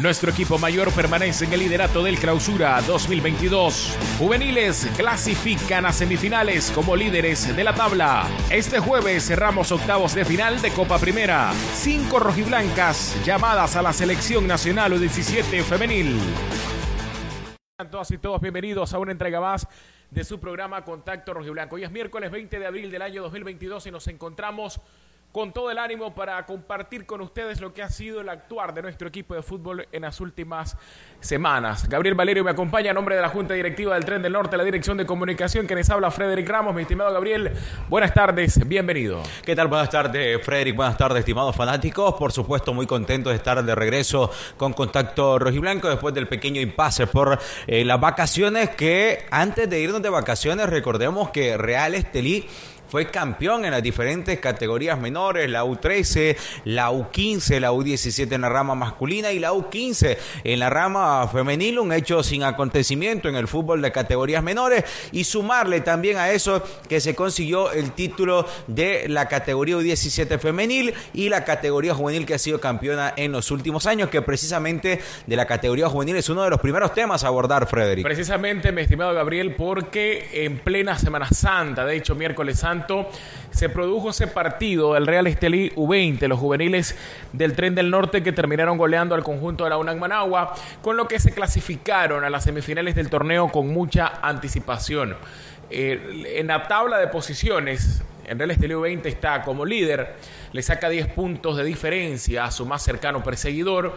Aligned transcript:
Nuestro 0.00 0.30
equipo 0.30 0.58
mayor 0.58 0.92
permanece 0.92 1.44
en 1.44 1.52
el 1.52 1.60
liderato 1.60 2.02
del 2.02 2.18
Clausura 2.18 2.80
2022. 2.82 3.96
Juveniles 4.18 4.90
clasifican 4.96 5.86
a 5.86 5.92
semifinales 5.92 6.72
como 6.72 6.96
líderes 6.96 7.54
de 7.54 7.62
la 7.62 7.74
tabla. 7.74 8.26
Este 8.50 8.80
jueves 8.80 9.24
cerramos 9.26 9.70
octavos 9.70 10.14
de 10.14 10.24
final 10.24 10.60
de 10.60 10.72
Copa 10.72 10.98
Primera. 10.98 11.52
Cinco 11.74 12.18
rojiblancas 12.18 13.16
llamadas 13.24 13.76
a 13.76 13.82
la 13.82 13.92
selección 13.92 14.48
nacional 14.48 14.94
U17 14.94 15.62
femenil. 15.62 16.18
Todas 17.90 18.10
y 18.10 18.18
todos 18.18 18.40
bienvenidos 18.40 18.94
a 18.94 18.98
una 18.98 19.12
entrega 19.12 19.40
más 19.40 19.68
de 20.10 20.24
su 20.24 20.40
programa 20.40 20.84
Contacto 20.84 21.34
Rojiblanco. 21.34 21.76
Hoy 21.76 21.84
es 21.84 21.90
miércoles 21.92 22.30
20 22.32 22.58
de 22.58 22.66
abril 22.66 22.90
del 22.90 23.02
año 23.02 23.22
2022 23.22 23.86
y 23.86 23.90
nos 23.92 24.08
encontramos 24.08 24.80
con 25.34 25.52
todo 25.52 25.68
el 25.68 25.78
ánimo 25.78 26.14
para 26.14 26.46
compartir 26.46 27.06
con 27.06 27.20
ustedes 27.20 27.60
lo 27.60 27.74
que 27.74 27.82
ha 27.82 27.88
sido 27.88 28.20
el 28.20 28.28
actuar 28.28 28.72
de 28.72 28.82
nuestro 28.82 29.08
equipo 29.08 29.34
de 29.34 29.42
fútbol 29.42 29.88
en 29.90 30.02
las 30.02 30.20
últimas 30.20 30.76
semanas. 31.18 31.88
Gabriel 31.88 32.14
Valerio 32.14 32.44
me 32.44 32.52
acompaña 32.52 32.92
a 32.92 32.94
nombre 32.94 33.16
de 33.16 33.20
la 33.20 33.28
Junta 33.30 33.52
Directiva 33.52 33.94
del 33.94 34.04
Tren 34.04 34.22
del 34.22 34.32
Norte, 34.32 34.56
la 34.56 34.62
Dirección 34.62 34.96
de 34.96 35.04
Comunicación, 35.04 35.66
que 35.66 35.74
les 35.74 35.90
habla 35.90 36.12
Frederick 36.12 36.48
Ramos. 36.48 36.72
Mi 36.72 36.82
estimado 36.82 37.12
Gabriel, 37.12 37.50
buenas 37.88 38.14
tardes, 38.14 38.64
bienvenido. 38.68 39.24
¿Qué 39.44 39.56
tal? 39.56 39.66
Buenas 39.66 39.90
tardes, 39.90 40.40
Frederick. 40.40 40.76
Buenas 40.76 40.96
tardes, 40.96 41.18
estimados 41.18 41.56
fanáticos. 41.56 42.14
Por 42.14 42.30
supuesto, 42.30 42.72
muy 42.72 42.86
contento 42.86 43.30
de 43.30 43.34
estar 43.34 43.60
de 43.60 43.74
regreso 43.74 44.30
con 44.56 44.72
Contacto 44.72 45.40
Rojiblanco 45.40 45.88
después 45.88 46.14
del 46.14 46.28
pequeño 46.28 46.60
impasse 46.60 47.08
por 47.08 47.40
eh, 47.66 47.84
las 47.84 47.98
vacaciones 47.98 48.70
que 48.70 49.26
antes 49.32 49.68
de 49.68 49.80
irnos 49.80 50.00
de 50.00 50.10
vacaciones, 50.10 50.70
recordemos 50.70 51.30
que 51.30 51.56
Real 51.56 51.96
Estelí 51.96 52.46
fue 52.94 53.10
campeón 53.10 53.64
en 53.64 53.72
las 53.72 53.82
diferentes 53.82 54.38
categorías 54.38 55.00
menores, 55.00 55.50
la 55.50 55.64
U13, 55.64 56.36
la 56.62 56.92
U15, 56.92 57.58
la 57.58 57.72
U17 57.72 58.32
en 58.32 58.42
la 58.42 58.48
rama 58.48 58.76
masculina 58.76 59.32
y 59.32 59.40
la 59.40 59.52
U15 59.52 60.16
en 60.44 60.60
la 60.60 60.70
rama 60.70 61.26
femenil, 61.26 61.80
un 61.80 61.92
hecho 61.92 62.22
sin 62.22 62.44
acontecimiento 62.44 63.28
en 63.28 63.34
el 63.34 63.48
fútbol 63.48 63.82
de 63.82 63.90
categorías 63.90 64.44
menores 64.44 64.84
y 65.10 65.24
sumarle 65.24 65.80
también 65.80 66.18
a 66.18 66.30
eso 66.30 66.62
que 66.88 67.00
se 67.00 67.16
consiguió 67.16 67.72
el 67.72 67.90
título 67.90 68.46
de 68.68 69.08
la 69.08 69.26
categoría 69.26 69.76
U17 69.76 70.38
femenil 70.38 70.94
y 71.12 71.30
la 71.30 71.44
categoría 71.44 71.94
juvenil 71.94 72.24
que 72.24 72.34
ha 72.34 72.38
sido 72.38 72.60
campeona 72.60 73.12
en 73.16 73.32
los 73.32 73.50
últimos 73.50 73.86
años, 73.86 74.08
que 74.08 74.22
precisamente 74.22 75.00
de 75.26 75.34
la 75.34 75.48
categoría 75.48 75.88
juvenil 75.88 76.14
es 76.14 76.28
uno 76.28 76.44
de 76.44 76.50
los 76.50 76.60
primeros 76.60 76.94
temas 76.94 77.24
a 77.24 77.26
abordar, 77.26 77.66
Frederick. 77.66 78.06
Precisamente, 78.06 78.70
mi 78.70 78.82
estimado 78.82 79.12
Gabriel, 79.12 79.56
porque 79.56 80.44
en 80.44 80.60
plena 80.60 80.96
Semana 80.96 81.26
Santa, 81.28 81.84
de 81.84 81.96
hecho 81.96 82.14
miércoles 82.14 82.60
santo, 82.60 82.83
se 83.50 83.68
produjo 83.68 84.10
ese 84.10 84.26
partido 84.26 84.94
del 84.94 85.06
Real 85.06 85.26
Estelí 85.26 85.70
U20, 85.70 86.26
los 86.28 86.38
juveniles 86.38 86.96
del 87.32 87.54
Tren 87.54 87.74
del 87.74 87.90
Norte 87.90 88.22
que 88.22 88.32
terminaron 88.32 88.76
goleando 88.78 89.14
al 89.14 89.22
conjunto 89.22 89.64
de 89.64 89.70
la 89.70 89.78
UNAC 89.78 89.98
Managua, 89.98 90.54
con 90.82 90.96
lo 90.96 91.06
que 91.06 91.18
se 91.18 91.32
clasificaron 91.32 92.24
a 92.24 92.30
las 92.30 92.44
semifinales 92.44 92.94
del 92.94 93.10
torneo 93.10 93.48
con 93.48 93.68
mucha 93.68 94.20
anticipación. 94.22 95.16
Eh, 95.70 96.34
en 96.36 96.48
la 96.48 96.66
tabla 96.68 96.98
de 96.98 97.08
posiciones, 97.08 98.02
el 98.26 98.38
Real 98.38 98.50
Estelí 98.50 98.74
U20 98.74 99.06
está 99.06 99.42
como 99.42 99.64
líder, 99.64 100.14
le 100.52 100.62
saca 100.62 100.88
10 100.88 101.08
puntos 101.08 101.56
de 101.56 101.64
diferencia 101.64 102.44
a 102.44 102.50
su 102.50 102.66
más 102.66 102.82
cercano 102.82 103.22
perseguidor 103.22 103.96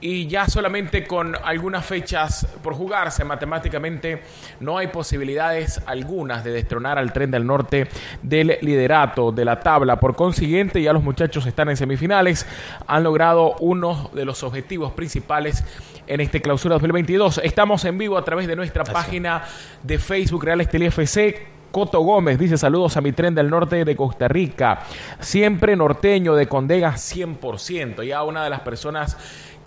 y 0.00 0.26
ya 0.26 0.46
solamente 0.46 1.06
con 1.06 1.36
algunas 1.42 1.84
fechas 1.84 2.46
por 2.62 2.74
jugarse 2.74 3.24
matemáticamente 3.24 4.22
no 4.60 4.78
hay 4.78 4.88
posibilidades 4.88 5.80
algunas 5.86 6.42
de 6.44 6.52
destronar 6.52 6.98
al 6.98 7.12
tren 7.12 7.30
del 7.30 7.46
norte 7.46 7.88
del 8.22 8.58
liderato 8.62 9.32
de 9.32 9.44
la 9.44 9.60
tabla. 9.60 10.00
Por 10.00 10.16
consiguiente, 10.16 10.82
ya 10.82 10.92
los 10.92 11.02
muchachos 11.02 11.46
están 11.46 11.68
en 11.68 11.76
semifinales, 11.76 12.46
han 12.86 13.02
logrado 13.02 13.56
uno 13.60 14.10
de 14.14 14.24
los 14.24 14.42
objetivos 14.42 14.92
principales 14.92 15.64
en 16.06 16.20
este 16.20 16.40
clausura 16.40 16.74
2022. 16.74 17.40
Estamos 17.44 17.84
en 17.84 17.98
vivo 17.98 18.16
a 18.16 18.24
través 18.24 18.46
de 18.46 18.56
nuestra 18.56 18.84
página 18.84 19.42
de 19.82 19.98
Facebook 19.98 20.44
Real 20.44 20.60
Estelí 20.60 20.86
FC 20.86 21.60
Coto 21.70 22.00
Gómez 22.00 22.38
dice 22.38 22.58
saludos 22.58 22.96
a 22.96 23.00
mi 23.00 23.12
tren 23.12 23.34
del 23.34 23.48
norte 23.48 23.84
de 23.84 23.96
Costa 23.96 24.26
Rica, 24.26 24.80
siempre 25.20 25.76
norteño 25.76 26.34
de 26.34 26.48
Condega 26.48 26.94
100%. 26.94 28.02
Ya 28.02 28.24
una 28.24 28.42
de 28.42 28.50
las 28.50 28.60
personas 28.60 29.16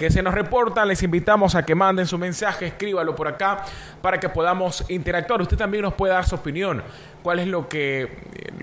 que 0.03 0.12
se 0.12 0.22
nos 0.22 0.34
reportan. 0.34 0.90
Les 0.90 1.02
invitamos 1.02 1.56
a 1.56 1.64
que 1.64 1.75
manden 1.75 2.06
su 2.06 2.18
mensaje, 2.18 2.68
escríbalo 2.68 3.16
por 3.16 3.30
acá 3.30 3.64
para 4.02 4.19
que 4.19 4.28
podamos 4.28 4.84
interactuar. 4.90 5.41
Usted 5.41 5.56
también 5.56 5.84
nos 5.84 5.94
puede 5.94 6.12
dar 6.12 6.25
su 6.25 6.36
opinión 6.36 6.84
cuál 7.23 7.39
es 7.39 7.47
lo 7.47 7.67
que, 7.67 8.09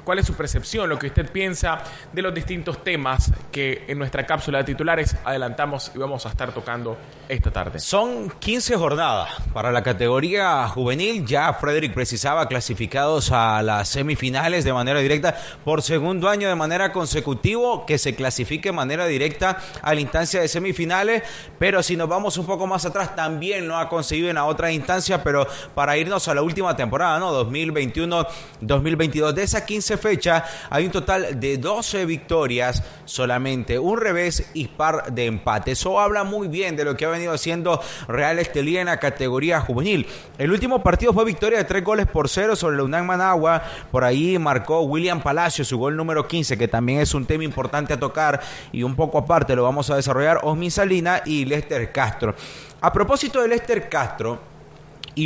cuál 0.04 0.18
es 0.18 0.26
su 0.26 0.34
percepción, 0.34 0.88
lo 0.88 0.98
que 0.98 1.08
usted 1.08 1.30
piensa 1.30 1.82
de 2.12 2.22
los 2.22 2.32
distintos 2.34 2.84
temas 2.84 3.32
que 3.50 3.84
en 3.88 3.98
nuestra 3.98 4.26
cápsula 4.26 4.58
de 4.58 4.64
titulares 4.64 5.16
adelantamos 5.24 5.90
y 5.94 5.98
vamos 5.98 6.26
a 6.26 6.28
estar 6.28 6.52
tocando 6.52 6.96
esta 7.28 7.50
tarde. 7.50 7.78
Son 7.78 8.30
15 8.30 8.76
jornadas 8.76 9.30
para 9.52 9.72
la 9.72 9.82
categoría 9.82 10.68
juvenil. 10.68 11.24
Ya 11.24 11.52
Frederick 11.54 11.94
precisaba 11.94 12.46
clasificados 12.46 13.32
a 13.32 13.62
las 13.62 13.88
semifinales 13.88 14.64
de 14.64 14.72
manera 14.72 15.00
directa 15.00 15.36
por 15.64 15.82
segundo 15.82 16.28
año 16.28 16.48
de 16.48 16.54
manera 16.54 16.92
consecutivo 16.92 17.86
que 17.86 17.98
se 17.98 18.14
clasifique 18.14 18.68
de 18.68 18.72
manera 18.72 19.06
directa 19.06 19.58
a 19.82 19.94
la 19.94 20.00
instancia 20.00 20.40
de 20.40 20.48
semifinales. 20.48 21.22
Pero 21.58 21.82
si 21.82 21.96
nos 21.96 22.08
vamos 22.08 22.36
un 22.36 22.46
poco 22.46 22.66
más 22.66 22.84
atrás, 22.84 23.16
también 23.16 23.66
lo 23.66 23.76
ha 23.78 23.88
conseguido 23.88 24.28
en 24.28 24.34
la 24.34 24.44
otra 24.44 24.70
instancia. 24.72 25.22
Pero 25.22 25.46
para 25.74 25.96
irnos 25.96 26.28
a 26.28 26.34
la 26.34 26.42
última 26.42 26.76
temporada, 26.76 27.18
¿no? 27.18 27.32
2021 27.32 28.26
2022. 28.60 29.34
De 29.34 29.42
esas 29.42 29.62
15 29.62 29.96
fechas 29.96 30.42
hay 30.68 30.86
un 30.86 30.92
total 30.92 31.38
de 31.38 31.58
12 31.58 32.04
victorias 32.04 32.82
solamente, 33.04 33.78
un 33.78 33.98
revés 33.98 34.50
y 34.54 34.68
par 34.68 35.12
de 35.12 35.26
empates. 35.26 35.78
Eso 35.80 36.00
habla 36.00 36.24
muy 36.24 36.48
bien 36.48 36.76
de 36.76 36.84
lo 36.84 36.96
que 36.96 37.04
ha 37.04 37.08
venido 37.08 37.32
haciendo 37.32 37.80
Real 38.08 38.38
Estelí 38.38 38.76
en 38.76 38.86
la 38.86 38.98
categoría 38.98 39.60
juvenil. 39.60 40.06
El 40.38 40.50
último 40.50 40.82
partido 40.82 41.12
fue 41.12 41.24
victoria 41.24 41.58
de 41.58 41.64
3 41.64 41.84
goles 41.84 42.06
por 42.06 42.28
0 42.28 42.56
sobre 42.56 42.76
la 42.76 42.84
UNAM 42.84 43.06
Managua. 43.06 43.62
Por 43.90 44.04
ahí 44.04 44.38
marcó 44.38 44.80
William 44.82 45.22
Palacio 45.22 45.64
su 45.64 45.78
gol 45.78 45.96
número 45.96 46.26
15, 46.26 46.58
que 46.58 46.68
también 46.68 47.00
es 47.00 47.14
un 47.14 47.26
tema 47.26 47.44
importante 47.44 47.92
a 47.92 48.00
tocar 48.00 48.40
y 48.72 48.82
un 48.82 48.96
poco 48.96 49.18
aparte 49.18 49.56
lo 49.56 49.62
vamos 49.62 49.90
a 49.90 49.96
desarrollar 49.96 50.40
Osmin 50.42 50.70
Salina 50.70 51.22
y 51.24 51.44
Lester 51.44 51.92
Castro. 51.92 52.34
A 52.80 52.92
propósito 52.92 53.42
de 53.42 53.48
Lester 53.48 53.88
Castro, 53.88 54.49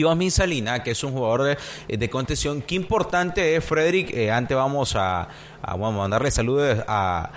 Osmin 0.02 0.30
Salina, 0.30 0.82
que 0.82 0.90
es 0.92 1.04
un 1.04 1.12
jugador 1.12 1.56
de, 1.88 2.10
contención. 2.10 2.62
Qué 2.62 2.74
importante 2.74 3.54
es, 3.54 3.64
Frederick. 3.64 4.10
Eh, 4.12 4.30
antes 4.30 4.56
vamos 4.56 4.96
a, 4.96 5.28
mandarle 5.76 6.30
saludos 6.30 6.82
a, 6.88 7.30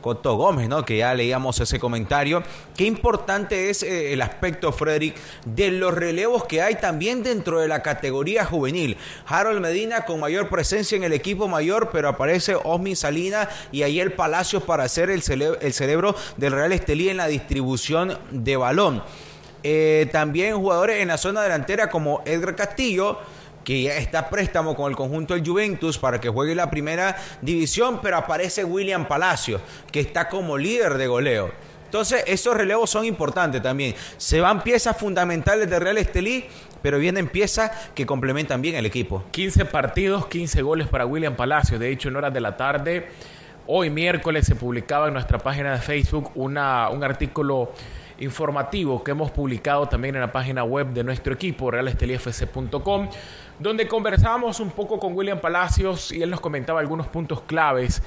Coto 0.00 0.36
Gómez, 0.36 0.68
¿no? 0.68 0.84
Que 0.84 0.98
ya 0.98 1.14
leíamos 1.14 1.60
ese 1.60 1.78
comentario. 1.78 2.42
Qué 2.76 2.84
importante 2.84 3.70
es 3.70 3.82
eh, 3.82 4.12
el 4.12 4.22
aspecto, 4.22 4.72
Frederick, 4.72 5.16
de 5.44 5.70
los 5.70 5.94
relevos 5.94 6.44
que 6.44 6.62
hay 6.62 6.76
también 6.76 7.22
dentro 7.22 7.60
de 7.60 7.68
la 7.68 7.82
categoría 7.82 8.44
juvenil. 8.44 8.96
Harold 9.26 9.60
Medina 9.60 10.04
con 10.04 10.20
mayor 10.20 10.48
presencia 10.48 10.96
en 10.96 11.04
el 11.04 11.12
equipo 11.12 11.48
mayor, 11.48 11.90
pero 11.92 12.08
aparece 12.08 12.56
Osmin 12.56 12.96
Salina 12.96 13.48
y 13.72 13.82
ahí 13.82 14.00
el 14.00 14.12
Palacio 14.12 14.60
para 14.60 14.88
ser 14.88 15.10
el, 15.10 15.22
el 15.60 15.72
cerebro 15.72 16.14
del 16.36 16.52
Real 16.52 16.72
Estelí 16.72 17.08
en 17.08 17.18
la 17.18 17.26
distribución 17.26 18.18
de 18.30 18.56
balón. 18.56 19.02
Eh, 19.62 20.08
también 20.12 20.56
jugadores 20.56 21.00
en 21.00 21.08
la 21.08 21.18
zona 21.18 21.42
delantera 21.42 21.88
como 21.88 22.22
Edgar 22.24 22.54
Castillo, 22.54 23.18
que 23.64 23.82
ya 23.82 23.96
está 23.96 24.30
préstamo 24.30 24.76
con 24.76 24.90
el 24.90 24.96
conjunto 24.96 25.34
del 25.34 25.44
Juventus 25.44 25.98
para 25.98 26.20
que 26.20 26.28
juegue 26.28 26.54
la 26.54 26.70
primera 26.70 27.16
división, 27.42 28.00
pero 28.00 28.16
aparece 28.16 28.62
William 28.62 29.08
Palacio, 29.08 29.60
que 29.90 30.00
está 30.00 30.28
como 30.28 30.56
líder 30.56 30.94
de 30.94 31.06
goleo. 31.08 31.50
Entonces, 31.84 32.22
esos 32.26 32.56
relevos 32.56 32.90
son 32.90 33.04
importantes 33.04 33.62
también. 33.62 33.94
Se 34.18 34.40
van 34.40 34.62
piezas 34.62 34.96
fundamentales 34.96 35.68
de 35.70 35.78
Real 35.78 35.98
Estelí, 35.98 36.44
pero 36.82 36.98
vienen 36.98 37.28
piezas 37.28 37.70
que 37.94 38.06
complementan 38.06 38.60
bien 38.62 38.76
el 38.76 38.86
equipo. 38.86 39.24
15 39.30 39.64
partidos, 39.64 40.26
15 40.26 40.62
goles 40.62 40.88
para 40.88 41.06
William 41.06 41.34
Palacio. 41.34 41.78
De 41.78 41.90
hecho, 41.90 42.08
en 42.08 42.16
horas 42.16 42.34
de 42.34 42.40
la 42.40 42.56
tarde, 42.56 43.08
hoy 43.66 43.90
miércoles, 43.90 44.46
se 44.46 44.54
publicaba 44.54 45.08
en 45.08 45.14
nuestra 45.14 45.38
página 45.38 45.72
de 45.72 45.80
Facebook 45.80 46.30
una, 46.34 46.88
un 46.90 47.02
artículo 47.02 47.72
informativo 48.18 49.02
que 49.04 49.10
hemos 49.10 49.30
publicado 49.30 49.86
también 49.86 50.14
en 50.14 50.20
la 50.20 50.32
página 50.32 50.64
web 50.64 50.88
de 50.88 51.04
nuestro 51.04 51.34
equipo, 51.34 51.70
realestelifc.com, 51.70 53.08
donde 53.58 53.88
conversábamos 53.88 54.60
un 54.60 54.70
poco 54.70 54.98
con 54.98 55.14
William 55.16 55.38
Palacios 55.38 56.12
y 56.12 56.22
él 56.22 56.30
nos 56.30 56.40
comentaba 56.40 56.80
algunos 56.80 57.06
puntos 57.06 57.42
claves 57.42 58.02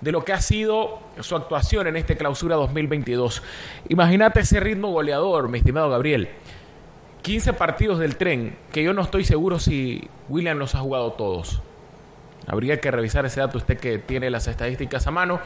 de 0.00 0.12
lo 0.12 0.24
que 0.24 0.32
ha 0.32 0.40
sido 0.40 1.00
su 1.20 1.36
actuación 1.36 1.86
en 1.86 1.96
este 1.96 2.16
clausura 2.16 2.56
2022. 2.56 3.42
Imagínate 3.88 4.40
ese 4.40 4.60
ritmo 4.60 4.92
goleador, 4.92 5.48
mi 5.48 5.58
estimado 5.58 5.90
Gabriel. 5.90 6.30
15 7.22 7.52
partidos 7.52 7.98
del 7.98 8.16
tren, 8.16 8.56
que 8.72 8.82
yo 8.82 8.94
no 8.94 9.02
estoy 9.02 9.24
seguro 9.24 9.58
si 9.58 10.08
William 10.30 10.58
los 10.58 10.74
ha 10.74 10.78
jugado 10.78 11.12
todos. 11.12 11.60
Habría 12.46 12.80
que 12.80 12.90
revisar 12.90 13.26
ese 13.26 13.40
dato 13.40 13.58
usted 13.58 13.78
que 13.78 13.98
tiene 13.98 14.30
las 14.30 14.46
estadísticas 14.46 15.06
a 15.06 15.10
mano 15.10 15.40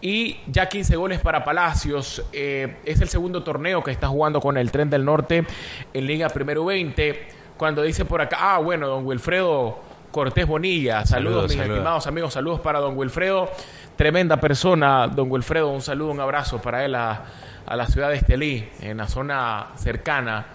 y 0.00 0.38
ya 0.46 0.68
15 0.68 0.96
goles 0.96 1.20
para 1.20 1.44
Palacios. 1.44 2.24
Eh, 2.32 2.76
es 2.84 3.00
el 3.00 3.08
segundo 3.08 3.42
torneo 3.42 3.82
que 3.82 3.90
está 3.90 4.08
jugando 4.08 4.40
con 4.40 4.56
el 4.56 4.70
Tren 4.70 4.90
del 4.90 5.04
Norte 5.04 5.44
en 5.92 6.06
Liga 6.06 6.28
Primero 6.28 6.64
20. 6.64 7.28
Cuando 7.56 7.82
dice 7.82 8.04
por 8.04 8.20
acá, 8.20 8.36
ah, 8.40 8.58
bueno, 8.58 8.86
don 8.86 9.04
Wilfredo 9.04 9.78
Cortés 10.12 10.46
Bonilla. 10.46 11.04
Saludos, 11.04 11.50
mis 11.50 11.60
estimados 11.60 12.06
amigos. 12.06 12.32
Saludos 12.32 12.60
para 12.60 12.78
don 12.78 12.96
Wilfredo. 12.96 13.50
Tremenda 13.96 14.38
persona, 14.38 15.08
don 15.08 15.30
Wilfredo. 15.30 15.70
Un 15.70 15.82
saludo, 15.82 16.12
un 16.12 16.20
abrazo 16.20 16.62
para 16.62 16.84
él 16.84 16.94
a, 16.94 17.24
a 17.66 17.76
la 17.76 17.86
ciudad 17.86 18.10
de 18.10 18.16
Estelí, 18.16 18.68
en 18.80 18.98
la 18.98 19.08
zona 19.08 19.68
cercana 19.76 20.46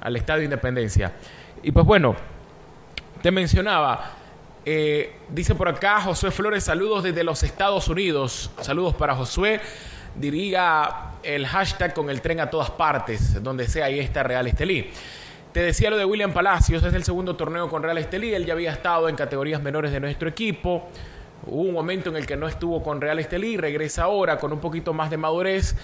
al 0.00 0.16
Estadio 0.16 0.44
Independencia. 0.44 1.12
Y 1.62 1.70
pues 1.70 1.86
bueno, 1.86 2.14
te 3.22 3.30
mencionaba, 3.30 4.12
eh, 4.68 5.12
dice 5.28 5.54
por 5.54 5.68
acá 5.68 6.00
Josué 6.00 6.32
Flores, 6.32 6.64
saludos 6.64 7.04
desde 7.04 7.22
los 7.22 7.44
Estados 7.44 7.86
Unidos. 7.86 8.50
Saludos 8.60 8.96
para 8.96 9.14
Josué. 9.14 9.60
Diría 10.16 11.12
el 11.22 11.46
hashtag 11.46 11.94
con 11.94 12.10
el 12.10 12.20
tren 12.20 12.40
a 12.40 12.50
todas 12.50 12.70
partes, 12.72 13.40
donde 13.44 13.68
sea 13.68 13.84
ahí 13.84 14.00
está 14.00 14.24
Real 14.24 14.44
Estelí. 14.48 14.90
Te 15.52 15.60
decía 15.60 15.88
lo 15.88 15.96
de 15.96 16.04
William 16.04 16.32
Palacios, 16.32 16.82
es 16.82 16.94
el 16.94 17.04
segundo 17.04 17.36
torneo 17.36 17.70
con 17.70 17.84
Real 17.84 17.96
Estelí, 17.98 18.34
él 18.34 18.44
ya 18.44 18.54
había 18.54 18.72
estado 18.72 19.08
en 19.08 19.14
categorías 19.14 19.62
menores 19.62 19.92
de 19.92 20.00
nuestro 20.00 20.28
equipo. 20.28 20.88
Hubo 21.46 21.62
un 21.62 21.72
momento 21.72 22.10
en 22.10 22.16
el 22.16 22.26
que 22.26 22.36
no 22.36 22.48
estuvo 22.48 22.82
con 22.82 23.00
Real 23.00 23.20
Estelí, 23.20 23.56
regresa 23.56 24.02
ahora 24.02 24.36
con 24.36 24.52
un 24.52 24.58
poquito 24.58 24.92
más 24.92 25.10
de 25.10 25.16
madurez, 25.16 25.76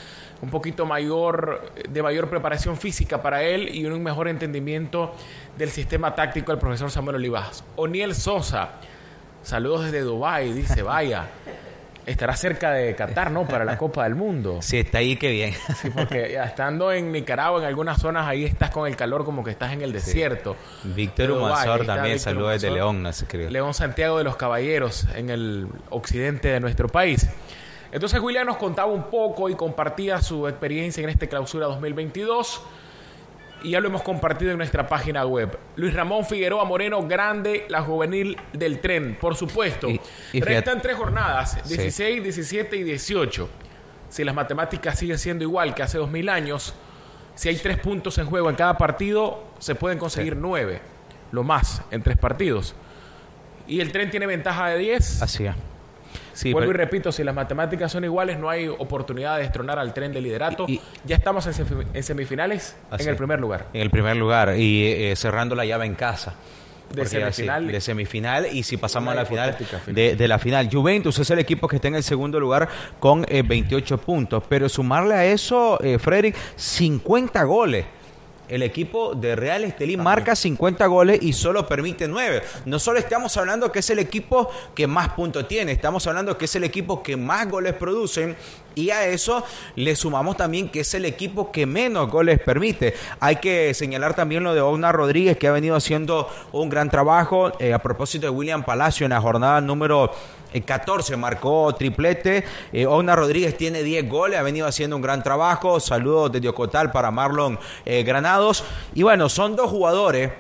un 0.43 0.51
poquito 0.51 0.85
mayor 0.85 1.73
de 1.89 2.03
mayor 2.03 2.29
preparación 2.29 2.77
física 2.77 3.23
para 3.23 3.43
él 3.45 3.75
y 3.75 3.87
un 3.87 4.03
mejor 4.03 4.29
entendimiento 4.29 5.15
del 5.57 5.71
sistema 5.71 6.15
táctico 6.15 6.51
del 6.53 6.59
profesor 6.59 6.91
Samuel 6.91 7.17
Olivas. 7.17 7.65
Oniel 7.77 8.15
Sosa, 8.15 8.73
saludos 9.43 9.85
desde 9.85 10.01
Dubái, 10.01 10.53
dice, 10.53 10.83
vaya. 10.83 11.27
Estará 12.05 12.35
cerca 12.35 12.73
de 12.73 12.97
Qatar, 12.97 13.31
¿no? 13.31 13.47
Para 13.47 13.65
la 13.65 13.79
Copa 13.79 14.03
del 14.03 14.17
Mundo. 14.17 14.59
Sí, 14.63 14.79
está 14.79 14.99
ahí, 14.99 15.15
qué 15.15 15.31
bien. 15.31 15.55
Sí, 15.81 15.89
porque 15.91 16.35
estando 16.35 16.91
en 16.91 17.13
Nicaragua, 17.13 17.61
en 17.61 17.67
algunas 17.67 18.01
zonas, 18.01 18.27
ahí 18.27 18.45
estás 18.45 18.71
con 18.71 18.89
el 18.89 18.97
calor 18.97 19.25
como 19.25 19.45
que 19.45 19.53
estás 19.53 19.73
en 19.73 19.83
el 19.83 19.93
desierto. 19.93 20.57
Víctor 20.83 21.31
Humansor 21.31 21.87
también, 21.87 22.19
saludos 22.19 22.55
desde 22.55 22.73
León, 22.73 23.05
no. 23.05 23.11
León 23.49 23.73
Santiago 23.73 24.19
de 24.19 24.25
los 24.25 24.35
Caballeros, 24.35 25.07
en 25.15 25.31
el 25.31 25.69
occidente 25.91 26.49
de 26.49 26.59
nuestro 26.59 26.89
país. 26.89 27.29
Entonces 27.93 28.19
William 28.21 28.47
nos 28.47 28.57
contaba 28.57 28.91
un 28.91 29.05
poco 29.05 29.51
y 29.51 29.55
compartía 29.55 30.21
su 30.21 30.49
experiencia 30.49 31.03
en 31.05 31.11
este 31.11 31.29
clausura 31.29 31.67
2022 31.67 32.63
y 33.63 33.71
ya 33.71 33.81
lo 33.81 33.89
hemos 33.89 34.03
compartido 34.03 34.51
en 34.51 34.57
nuestra 34.57 34.89
página 34.89 35.25
web. 35.25 35.59
Luis 35.77 35.95
Ramón 35.95 36.25
Figueroa 36.25 36.65
Moreno, 36.65 37.07
grande, 37.07 37.67
la 37.69 37.83
juvenil 37.83 38.37
del 38.53 38.81
tren, 38.81 39.17
por 39.21 39.37
supuesto. 39.37 39.89
Y, 40.33 40.41
Restan 40.41 40.81
tres 40.81 40.97
jornadas, 40.97 41.69
16, 41.69 42.23
17 42.23 42.77
y 42.77 42.83
18. 42.83 43.49
Si 44.09 44.25
las 44.25 44.35
matemáticas 44.35 44.99
siguen 44.99 45.19
siendo 45.19 45.45
igual 45.45 45.75
que 45.75 45.83
hace 45.83 45.99
2000 45.99 46.29
años, 46.29 46.75
si 47.35 47.49
hay 47.49 47.57
tres 47.57 47.79
puntos 47.79 48.19
en 48.19 48.27
juego 48.27 48.51
en 48.51 48.57
cada 48.57 48.77
partido, 48.77 49.45
se 49.59 49.75
pueden 49.75 49.99
conseguir 49.99 50.37
nueve, 50.37 50.81
lo 51.31 51.45
más, 51.45 51.83
en 51.91 52.03
tres 52.03 52.19
partidos. 52.19 52.75
Y 53.67 53.81
el 53.81 53.93
tren 53.93 54.11
tiene 54.11 54.27
ventaja 54.27 54.69
de 54.69 54.79
10. 54.79 55.23
Así 55.23 55.47
es. 55.47 55.55
Vuelvo 56.53 56.71
y 56.71 56.75
repito, 56.75 57.13
si 57.13 57.25
las 57.25 57.35
matemáticas 57.35 57.93
son 57.93 58.05
iguales, 58.05 58.39
no 58.39 58.49
hay 58.49 58.69
oportunidad 58.69 59.37
de 59.37 59.43
destronar 59.43 59.79
al 59.79 59.93
tren 59.93 60.13
de 60.13 60.21
liderato. 60.21 60.67
Y, 60.69 60.81
ya 61.05 61.17
estamos 61.17 61.47
en, 61.47 62.03
semifinales 62.03 62.77
en 62.99 63.09
el 63.09 63.17
primer 63.17 63.41
lugar. 63.41 63.67
En 63.73 63.83
el 63.83 63.91
primer 63.91 64.17
lugar 64.17 64.57
y 64.57 64.87
eh, 64.87 65.17
cerrando 65.17 65.55
la 65.55 65.65
llave 65.65 65.87
en 65.87 65.95
casa. 65.95 66.35
De 66.93 67.07
semifinal. 67.07 67.67
de 67.69 67.81
semifinal 67.81 68.47
y 68.53 68.63
si 68.65 68.77
pasamos 68.77 69.13
a 69.13 69.15
la 69.15 69.25
final 69.25 69.57
de, 69.87 70.29
la 70.29 70.39
final. 70.39 70.69
Juventus 70.71 71.19
es 71.19 71.31
el 71.31 71.39
equipo 71.39 71.67
que 71.67 71.77
está 71.77 71.89
en 71.89 71.95
el 71.95 72.03
segundo 72.03 72.39
lugar 72.39 72.69
con 73.01 73.23
28 73.23 73.95
eh, 73.95 73.99
puntos. 73.99 74.45
Pero 74.47 74.69
sumarle 74.69 75.15
a 75.15 75.25
eso, 75.25 75.83
eh, 75.83 75.99
Frederick, 75.99 76.37
50 76.57 77.43
goles 77.45 77.87
el 78.53 78.63
equipo 78.63 79.15
de 79.15 79.35
Real 79.35 79.65
Estelí 79.65 79.97
marca 79.97 80.37
50 80.37 80.87
goles 80.87 81.23
y 81.23 81.33
solo 81.33 81.67
permite 81.67 82.07
9. 82.07 82.43
No 82.67 82.79
solo 82.79 82.99
estamos 82.99 83.35
hablando 83.39 83.73
que 83.73 83.79
es 83.79 83.89
el 83.89 83.99
equipo 83.99 84.51
que 84.75 84.87
más 84.87 85.09
puntos 85.15 85.49
tiene, 85.49 85.73
estamos 85.73 86.07
hablando 86.07 86.37
que 86.37 86.45
es 86.45 86.55
el 86.55 86.65
equipo 86.65 87.03
que 87.03 87.17
más 87.17 87.49
goles 87.49 87.73
producen 87.73 88.37
y 88.75 88.91
a 88.91 89.07
eso 89.07 89.43
le 89.75 89.97
sumamos 89.97 90.37
también 90.37 90.69
que 90.69 90.81
es 90.81 90.93
el 90.93 91.07
equipo 91.07 91.51
que 91.51 91.65
menos 91.65 92.11
goles 92.11 92.41
permite. 92.41 92.93
Hay 93.21 93.37
que 93.37 93.73
señalar 93.73 94.15
también 94.15 94.45
lo 94.45 94.55
de 94.55 94.61
Ogna 94.61 94.93
Rodríguez 94.93 95.39
que 95.39 95.49
ha 95.49 95.53
venido 95.53 95.75
haciendo 95.75 96.29
un 96.53 96.69
gran 96.69 96.91
trabajo 96.91 97.53
eh, 97.59 97.73
a 97.73 97.79
propósito 97.79 98.27
de 98.27 98.31
William 98.31 98.65
Palacio 98.65 99.07
en 99.07 99.11
la 99.11 99.21
jornada 99.21 99.63
número 99.63 100.13
14 100.61 101.17
marcó 101.17 101.75
triplete. 101.75 102.45
Eh, 102.73 102.87
Ona 102.87 103.17
Rodríguez 103.17 103.57
tiene 103.57 103.83
10 103.83 104.09
goles, 104.09 104.39
ha 104.39 104.43
venido 104.43 104.67
haciendo 104.67 104.97
un 104.97 105.03
gran 105.03 105.23
trabajo. 105.23 105.81
Saludos 105.81 106.33
de 106.33 106.49
Ocotal 106.49 106.93
para 106.93 107.11
Marlon 107.11 107.59
eh, 107.87 108.03
Granados. 108.03 108.65
Y 108.95 109.03
bueno, 109.03 109.29
son 109.29 109.57
dos 109.57 109.71
jugadores 109.71 110.31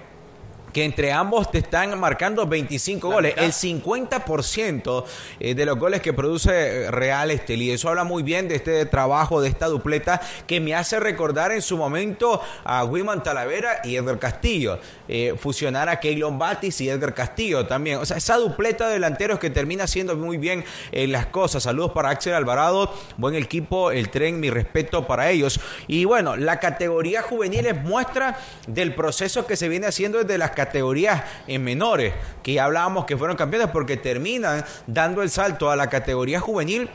que 0.73 0.85
entre 0.85 1.13
ambos 1.13 1.51
te 1.51 1.59
están 1.59 1.99
marcando 1.99 2.47
25 2.47 3.09
goles, 3.09 3.35
el 3.37 3.53
50% 3.53 5.05
eh, 5.41 5.55
de 5.55 5.67
los 5.67 5.79
goles 5.79 6.01
que 6.01 6.13
produce 6.13 6.91
Real 6.91 7.31
Estelí. 7.31 7.71
Eso 7.71 7.89
habla 7.89 8.05
muy 8.05 8.23
bien 8.23 8.49
de 8.49 8.57
este 8.57 8.87
trabajo, 8.87 9.41
de 9.41 9.49
esta 9.49 9.67
dupleta, 9.67 10.21
que 10.47 10.61
me 10.61 10.75
hace 10.75 10.99
recordar 11.01 11.53
en 11.53 11.63
su 11.63 11.77
momento 11.77 12.41
a 12.65 12.85
Wiman 12.85 13.23
Talavera 13.23 13.81
y 13.85 13.97
Edgar 13.97 14.19
Castillo. 14.19 14.79
Eh, 15.09 15.35
fusionar 15.39 15.89
a 15.89 16.01
Keylon 16.01 16.39
Batis 16.39 16.81
y 16.81 16.89
Edgar 16.89 17.13
Castillo 17.13 17.67
también. 17.67 17.99
O 17.99 18.07
sea, 18.07 18.17
esa 18.17 18.37
dupleta 18.37 18.87
de 18.87 18.95
delanteros 18.95 19.39
que 19.39 19.51
termina 19.51 19.85
haciendo 19.85 20.17
muy 20.17 20.39
bien 20.39 20.65
eh, 20.91 21.07
las 21.07 21.27
cosas. 21.27 21.65
Saludos 21.65 21.93
para 21.93 22.11
Axel 22.11 22.35
Alvarado, 22.35 22.95
buen 23.17 23.35
equipo, 23.35 23.91
el 23.91 24.09
tren, 24.09 24.41
mi 24.41 24.49
respeto 24.49 25.07
para 25.07 25.31
ellos. 25.31 25.61
Y 25.87 26.05
bueno, 26.05 26.37
la 26.37 26.61
categoría 26.61 27.23
juvenil 27.23 27.67
es 27.67 27.83
muestra 27.83 28.39
del 28.67 28.95
proceso 28.95 29.47
que 29.47 29.57
se 29.57 29.69
viene 29.69 29.87
haciendo 29.87 30.19
desde 30.19 30.39
las 30.39 30.53
categorías 30.67 31.25
en 31.47 31.65
menores, 31.65 32.15
que 32.43 32.55
ya 32.55 32.65
hablábamos 32.65 33.05
que 33.05 33.17
fueron 33.17 33.37
campeones 33.37 33.69
porque 33.73 33.97
terminan 33.97 34.65
dando 34.87 35.23
el 35.23 35.31
salto 35.31 35.71
a 35.71 35.77
la 35.77 35.89
categoría 35.89 36.41
juvenil 36.41 36.89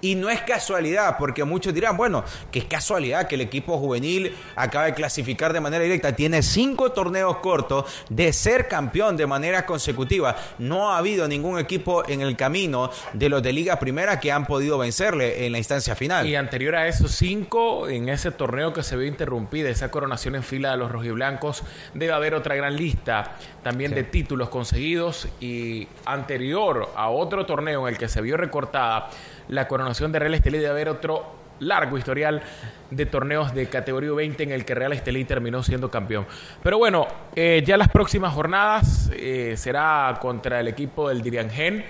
y 0.00 0.14
no 0.14 0.30
es 0.30 0.40
casualidad, 0.42 1.16
porque 1.18 1.44
muchos 1.44 1.74
dirán, 1.74 1.96
bueno, 1.96 2.24
que 2.50 2.60
es 2.60 2.64
casualidad 2.64 3.26
que 3.26 3.34
el 3.34 3.42
equipo 3.42 3.78
juvenil 3.78 4.34
acabe 4.56 4.86
de 4.86 4.94
clasificar 4.94 5.52
de 5.52 5.60
manera 5.60 5.84
directa. 5.84 6.14
Tiene 6.14 6.42
cinco 6.42 6.92
torneos 6.92 7.38
cortos 7.38 7.84
de 8.08 8.32
ser 8.32 8.68
campeón 8.68 9.16
de 9.16 9.26
manera 9.26 9.66
consecutiva. 9.66 10.36
No 10.58 10.90
ha 10.90 10.98
habido 10.98 11.28
ningún 11.28 11.58
equipo 11.58 12.08
en 12.08 12.20
el 12.20 12.36
camino 12.36 12.90
de 13.12 13.28
los 13.28 13.42
de 13.42 13.52
Liga 13.52 13.78
Primera 13.78 14.20
que 14.20 14.32
han 14.32 14.46
podido 14.46 14.78
vencerle 14.78 15.46
en 15.46 15.52
la 15.52 15.58
instancia 15.58 15.94
final. 15.94 16.26
Y 16.26 16.36
anterior 16.36 16.76
a 16.76 16.88
esos 16.88 17.12
cinco, 17.12 17.88
en 17.88 18.08
ese 18.08 18.30
torneo 18.30 18.72
que 18.72 18.82
se 18.82 18.96
vio 18.96 19.06
interrumpida, 19.06 19.68
esa 19.68 19.90
coronación 19.90 20.34
en 20.34 20.42
fila 20.42 20.70
de 20.72 20.76
los 20.76 20.90
rojiblancos, 20.90 21.62
debe 21.94 22.12
haber 22.12 22.34
otra 22.34 22.54
gran 22.54 22.76
lista 22.76 23.36
también 23.62 23.94
de 23.94 24.04
títulos 24.04 24.48
conseguidos. 24.48 25.28
Y 25.40 25.88
anterior 26.04 26.90
a 26.94 27.10
otro 27.10 27.46
torneo 27.46 27.86
en 27.86 27.94
el 27.94 27.98
que 27.98 28.08
se 28.08 28.20
vio 28.20 28.36
recortada 28.36 29.10
la 29.50 29.68
coronación 29.68 30.12
de 30.12 30.18
Real 30.18 30.34
Estelí 30.34 30.58
de 30.58 30.68
haber 30.68 30.88
otro 30.88 31.40
largo 31.58 31.98
historial 31.98 32.42
de 32.90 33.06
torneos 33.06 33.54
de 33.54 33.68
categoría 33.68 34.12
20 34.12 34.42
en 34.42 34.52
el 34.52 34.64
que 34.64 34.74
Real 34.74 34.92
Estelí 34.92 35.24
terminó 35.24 35.62
siendo 35.62 35.90
campeón. 35.90 36.26
Pero 36.62 36.78
bueno, 36.78 37.06
eh, 37.36 37.62
ya 37.66 37.76
las 37.76 37.88
próximas 37.88 38.32
jornadas 38.32 39.10
eh, 39.14 39.54
será 39.56 40.16
contra 40.20 40.60
el 40.60 40.68
equipo 40.68 41.08
del 41.08 41.22
Diriangen. 41.22 41.84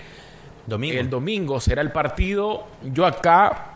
Domingo. 0.67 1.01
El 1.01 1.11
domingo 1.11 1.61
será 1.61 1.83
el 1.83 1.91
partido. 1.91 2.67
Yo 2.83 3.07
acá 3.07 3.71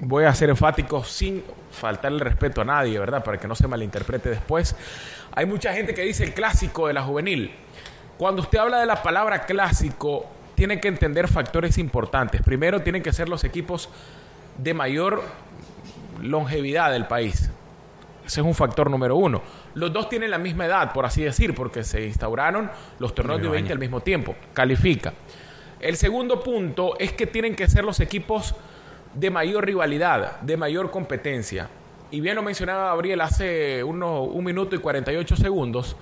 voy 0.00 0.24
a 0.24 0.34
ser 0.34 0.50
enfático 0.50 1.04
sin 1.04 1.44
faltarle 1.70 2.24
respeto 2.24 2.60
a 2.60 2.64
nadie, 2.64 2.98
¿verdad? 2.98 3.22
Para 3.22 3.38
que 3.38 3.46
no 3.46 3.54
se 3.54 3.68
malinterprete 3.68 4.30
después. 4.30 4.74
Hay 5.34 5.46
mucha 5.46 5.72
gente 5.72 5.94
que 5.94 6.02
dice 6.02 6.24
el 6.24 6.34
clásico 6.34 6.88
de 6.88 6.94
la 6.94 7.02
juvenil. 7.02 7.52
Cuando 8.18 8.42
usted 8.42 8.58
habla 8.58 8.80
de 8.80 8.86
la 8.86 9.02
palabra 9.02 9.46
clásico, 9.46 10.26
tienen 10.54 10.80
que 10.80 10.88
entender 10.88 11.28
factores 11.28 11.78
importantes. 11.78 12.42
Primero, 12.42 12.82
tienen 12.82 13.02
que 13.02 13.12
ser 13.12 13.28
los 13.28 13.44
equipos 13.44 13.88
de 14.58 14.74
mayor 14.74 15.22
longevidad 16.20 16.92
del 16.92 17.06
país. 17.06 17.50
Ese 18.24 18.40
es 18.40 18.46
un 18.46 18.54
factor 18.54 18.90
número 18.90 19.16
uno. 19.16 19.42
Los 19.74 19.92
dos 19.92 20.08
tienen 20.08 20.30
la 20.30 20.38
misma 20.38 20.66
edad, 20.66 20.92
por 20.92 21.04
así 21.04 21.22
decir, 21.22 21.54
porque 21.54 21.82
se 21.82 22.06
instauraron 22.06 22.70
los 22.98 23.14
torneos 23.14 23.42
de 23.42 23.48
20 23.48 23.72
al 23.72 23.78
mismo 23.78 24.00
tiempo. 24.00 24.34
Califica. 24.52 25.12
El 25.80 25.96
segundo 25.96 26.40
punto 26.40 26.94
es 26.98 27.12
que 27.12 27.26
tienen 27.26 27.56
que 27.56 27.68
ser 27.68 27.84
los 27.84 27.98
equipos 27.98 28.54
de 29.14 29.30
mayor 29.30 29.66
rivalidad, 29.66 30.40
de 30.40 30.56
mayor 30.56 30.90
competencia. 30.90 31.68
Y 32.10 32.20
bien 32.20 32.36
lo 32.36 32.42
mencionaba 32.42 32.88
Gabriel 32.88 33.20
hace 33.22 33.82
uno, 33.82 34.22
un 34.22 34.44
minuto 34.44 34.76
y 34.76 34.78
48 34.78 35.36
segundos 35.36 35.96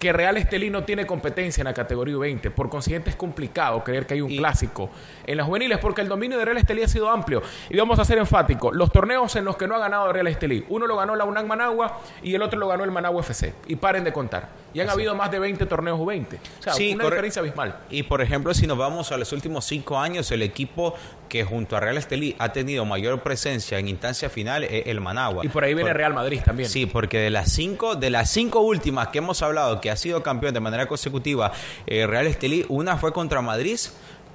que 0.00 0.12
Real 0.12 0.36
Estelí 0.36 0.70
no 0.70 0.82
tiene 0.82 1.06
competencia 1.06 1.60
en 1.60 1.66
la 1.66 1.74
categoría 1.74 2.16
20. 2.16 2.50
Por 2.50 2.68
consiguiente, 2.68 3.10
es 3.10 3.16
complicado 3.16 3.84
creer 3.84 4.06
que 4.06 4.14
hay 4.14 4.22
un 4.22 4.36
clásico 4.36 4.90
en 5.26 5.36
las 5.36 5.46
juveniles 5.46 5.78
porque 5.78 6.00
el 6.00 6.08
dominio 6.08 6.38
de 6.38 6.44
Real 6.44 6.56
Estelí 6.56 6.82
ha 6.82 6.88
sido 6.88 7.08
amplio. 7.08 7.42
Y 7.68 7.76
vamos 7.76 8.00
a 8.00 8.04
ser 8.04 8.18
enfáticos: 8.18 8.74
los 8.74 8.90
torneos 8.90 9.36
en 9.36 9.44
los 9.44 9.56
que 9.56 9.68
no 9.68 9.76
ha 9.76 9.78
ganado 9.78 10.12
Real 10.12 10.26
Estelí, 10.26 10.64
uno 10.68 10.86
lo 10.86 10.96
ganó 10.96 11.14
la 11.14 11.24
UNAM 11.24 11.46
Managua 11.46 12.00
y 12.22 12.34
el 12.34 12.42
otro 12.42 12.58
lo 12.58 12.66
ganó 12.66 12.82
el 12.82 12.90
Managua 12.90 13.20
FC. 13.20 13.54
Y 13.68 13.76
paren 13.76 14.02
de 14.02 14.12
contar. 14.12 14.48
Y 14.72 14.80
han 14.80 14.88
habido 14.88 15.14
más 15.14 15.30
de 15.30 15.38
20 15.38 15.66
torneos 15.66 15.98
U20. 15.98 16.26
O 16.58 16.62
sea, 16.62 16.74
una 16.94 17.04
diferencia 17.04 17.40
abismal. 17.40 17.76
Y 17.90 18.04
por 18.04 18.22
ejemplo, 18.22 18.54
si 18.54 18.66
nos 18.66 18.78
vamos 18.78 19.12
a 19.12 19.16
los 19.16 19.32
últimos 19.32 19.64
cinco 19.64 19.98
años, 19.98 20.30
el 20.30 20.42
equipo 20.42 20.94
que 21.28 21.44
junto 21.44 21.76
a 21.76 21.80
Real 21.80 21.96
Estelí 21.96 22.34
ha 22.38 22.52
tenido 22.52 22.84
mayor 22.84 23.20
presencia 23.22 23.78
en 23.78 23.88
instancia 23.88 24.28
final 24.30 24.64
es 24.64 24.86
el 24.86 25.00
Managua. 25.00 25.44
Y 25.44 25.48
por 25.48 25.64
ahí 25.64 25.74
viene 25.74 25.92
Real 25.92 26.14
Madrid 26.14 26.40
también. 26.44 26.68
Sí, 26.68 26.86
porque 26.86 27.18
de 27.18 27.30
las 27.30 27.52
cinco, 27.52 27.94
de 27.94 28.10
las 28.10 28.30
cinco 28.30 28.60
últimas 28.60 29.08
que 29.08 29.18
hemos 29.18 29.42
hablado 29.42 29.80
que 29.80 29.80
que 29.80 29.90
ha 29.90 29.96
sido 29.96 30.22
campeón 30.22 30.54
de 30.54 30.60
manera 30.60 30.86
consecutiva 30.86 31.52
eh, 31.86 32.06
Real 32.06 32.26
Estelí, 32.26 32.64
una 32.68 32.96
fue 32.96 33.12
contra 33.12 33.40
Madrid 33.42 33.78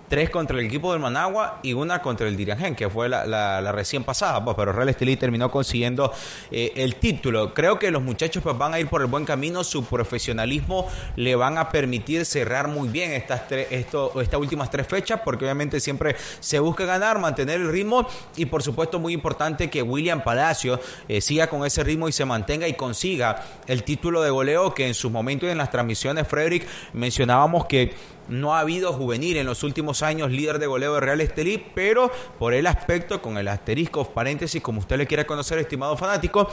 tres 0.08 0.30
contra 0.30 0.58
el 0.60 0.66
equipo 0.66 0.92
del 0.92 1.02
Managua 1.02 1.60
y 1.64 1.74
una 1.74 2.02
contra 2.02 2.28
el 2.28 2.38
Dirigen, 2.38 2.76
que 2.76 2.90
fue 2.90 3.10
la, 3.10 3.72
recién 3.72 4.04
pasada, 4.04 4.44
pues, 4.44 4.56
pero 4.56 4.72
Real 4.72 4.90
Estelí 4.90 5.16
terminó 5.16 5.50
consiguiendo 5.50 6.12
eh, 6.52 6.74
el 6.76 6.96
título. 6.96 7.54
Creo 7.54 7.80
que 7.80 7.92
los 7.92 8.02
muchachos 8.02 8.44
pues, 8.44 8.58
van 8.58 8.74
a 8.74 8.80
ir 8.80 8.88
por 8.88 9.02
el 9.02 9.08
buen 9.08 9.26
camino, 9.26 9.64
su 9.64 9.86
profesionalismo 9.86 10.88
le 11.16 11.36
van 11.36 11.58
a 11.58 11.70
permitir 11.70 12.26
cerrar 12.26 12.68
muy 12.68 12.90
bien 12.90 13.12
estas, 13.12 13.48
tres, 13.48 13.68
estas 13.72 14.40
últimas 14.40 14.70
tres 14.70 14.88
fechas, 14.88 15.22
porque 15.24 15.46
obviamente 15.46 15.80
siempre 15.80 16.16
se 16.40 16.60
busca 16.60 16.86
ganar, 16.86 17.20
mantener 17.20 17.62
el 17.62 17.72
ritmo 17.72 18.08
y 18.36 18.46
por 18.46 18.64
supuesto 18.64 19.00
muy 19.00 19.14
importante 19.14 19.70
que 19.70 19.82
William 19.82 20.24
Palacio 20.24 20.80
eh, 21.08 21.22
siga 21.22 21.48
con 21.48 21.66
ese 21.66 21.84
ritmo 21.84 22.08
y 22.08 22.12
se 22.12 22.26
mantenga 22.26 22.68
y 22.68 22.74
consiga 22.74 23.44
el 23.68 23.84
título 23.84 24.22
de 24.22 24.30
goleo 24.30 24.74
que 24.74 24.88
en 24.88 24.94
sus 24.94 25.12
momentos 25.12 25.50
en 25.50 25.58
las 25.58 25.72
transmisiones, 25.72 26.28
Frederick, 26.28 26.68
mencionábamos 26.94 27.66
que 27.66 27.94
no 28.28 28.56
ha 28.56 28.60
habido 28.60 28.94
juvenil 28.94 29.38
en 29.38 29.46
los 29.46 29.64
últimos 29.64 30.02
años 30.04 30.32
líder 30.32 30.60
de 30.60 30.68
goleo 30.68 30.96
de 30.96 31.00
Real 31.00 31.22
Estelí, 31.22 31.64
pero 31.74 32.12
por 32.40 32.54
el 32.54 32.68
aspecto, 32.68 33.22
con 33.22 33.38
el 33.38 33.48
asterisco, 33.48 34.06
paréntesis, 34.06 34.62
como 34.62 34.80
usted 34.80 34.98
le 34.98 35.08
quiera 35.08 35.26
conocer, 35.26 35.60
estimado 35.60 35.98
fanático, 35.98 36.50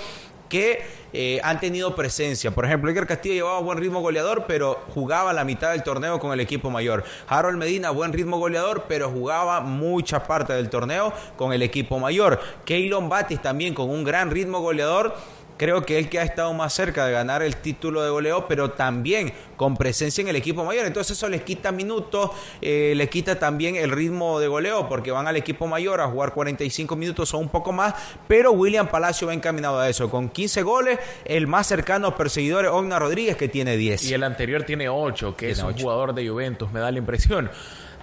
que 0.52 0.82
eh, 1.14 1.40
han 1.42 1.58
tenido 1.60 1.96
presencia. 1.96 2.50
Por 2.50 2.66
ejemplo, 2.66 2.90
Edgar 2.90 3.06
Castillo 3.06 3.34
llevaba 3.34 3.60
buen 3.60 3.78
ritmo 3.78 4.00
goleador, 4.00 4.44
pero 4.46 4.82
jugaba 4.92 5.32
la 5.32 5.44
mitad 5.44 5.70
del 5.70 5.82
torneo 5.82 6.18
con 6.18 6.30
el 6.30 6.40
equipo 6.40 6.68
mayor. 6.68 7.04
Harold 7.26 7.56
Medina, 7.56 7.88
buen 7.88 8.12
ritmo 8.12 8.38
goleador, 8.38 8.84
pero 8.86 9.08
jugaba 9.08 9.62
mucha 9.62 10.24
parte 10.24 10.52
del 10.52 10.68
torneo 10.68 11.10
con 11.38 11.54
el 11.54 11.62
equipo 11.62 11.98
mayor. 11.98 12.38
Keylon 12.66 13.08
Batis 13.08 13.40
también 13.40 13.72
con 13.72 13.88
un 13.88 14.04
gran 14.04 14.30
ritmo 14.30 14.60
goleador 14.60 15.14
creo 15.62 15.86
que 15.86 15.96
él 15.96 16.08
que 16.08 16.18
ha 16.18 16.24
estado 16.24 16.52
más 16.54 16.72
cerca 16.74 17.06
de 17.06 17.12
ganar 17.12 17.40
el 17.40 17.54
título 17.54 18.02
de 18.02 18.10
goleo, 18.10 18.48
pero 18.48 18.72
también 18.72 19.32
con 19.56 19.76
presencia 19.76 20.20
en 20.20 20.26
el 20.26 20.34
equipo 20.34 20.64
mayor. 20.64 20.86
Entonces 20.86 21.16
eso 21.16 21.28
les 21.28 21.42
quita 21.42 21.70
minutos, 21.70 22.32
eh, 22.60 22.94
le 22.96 23.08
quita 23.08 23.38
también 23.38 23.76
el 23.76 23.92
ritmo 23.92 24.40
de 24.40 24.48
goleo, 24.48 24.88
porque 24.88 25.12
van 25.12 25.28
al 25.28 25.36
equipo 25.36 25.68
mayor 25.68 26.00
a 26.00 26.08
jugar 26.08 26.34
45 26.34 26.96
minutos 26.96 27.32
o 27.32 27.38
un 27.38 27.48
poco 27.48 27.70
más, 27.70 27.94
pero 28.26 28.50
William 28.50 28.88
Palacio 28.88 29.28
va 29.28 29.34
encaminado 29.34 29.78
a 29.78 29.88
eso, 29.88 30.10
con 30.10 30.30
15 30.30 30.62
goles, 30.62 30.98
el 31.24 31.46
más 31.46 31.68
cercano 31.68 32.16
perseguidor 32.16 32.64
es 32.64 32.72
Ogna 32.72 32.98
Rodríguez, 32.98 33.36
que 33.36 33.46
tiene 33.46 33.76
10. 33.76 34.10
Y 34.10 34.14
el 34.14 34.24
anterior 34.24 34.64
tiene 34.64 34.88
8, 34.88 35.36
que 35.36 35.52
es 35.52 35.62
un 35.62 35.78
jugador 35.78 36.12
de 36.12 36.28
Juventus, 36.28 36.72
me 36.72 36.80
da 36.80 36.90
la 36.90 36.98
impresión. 36.98 37.48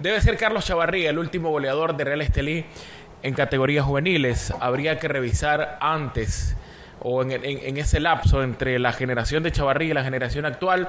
Debe 0.00 0.18
ser 0.22 0.38
Carlos 0.38 0.64
Chavarría, 0.64 1.10
el 1.10 1.18
último 1.18 1.50
goleador 1.50 1.94
de 1.94 2.04
Real 2.04 2.22
Estelí 2.22 2.64
en 3.22 3.34
categorías 3.34 3.84
juveniles. 3.84 4.50
Habría 4.60 4.98
que 4.98 5.08
revisar 5.08 5.76
antes 5.82 6.56
o 7.02 7.22
en, 7.22 7.76
ese 7.76 8.00
lapso 8.00 8.42
entre 8.42 8.78
la 8.78 8.92
generación 8.92 9.42
de 9.42 9.52
Chavarría 9.52 9.90
y 9.90 9.94
la 9.94 10.04
generación 10.04 10.44
actual, 10.44 10.88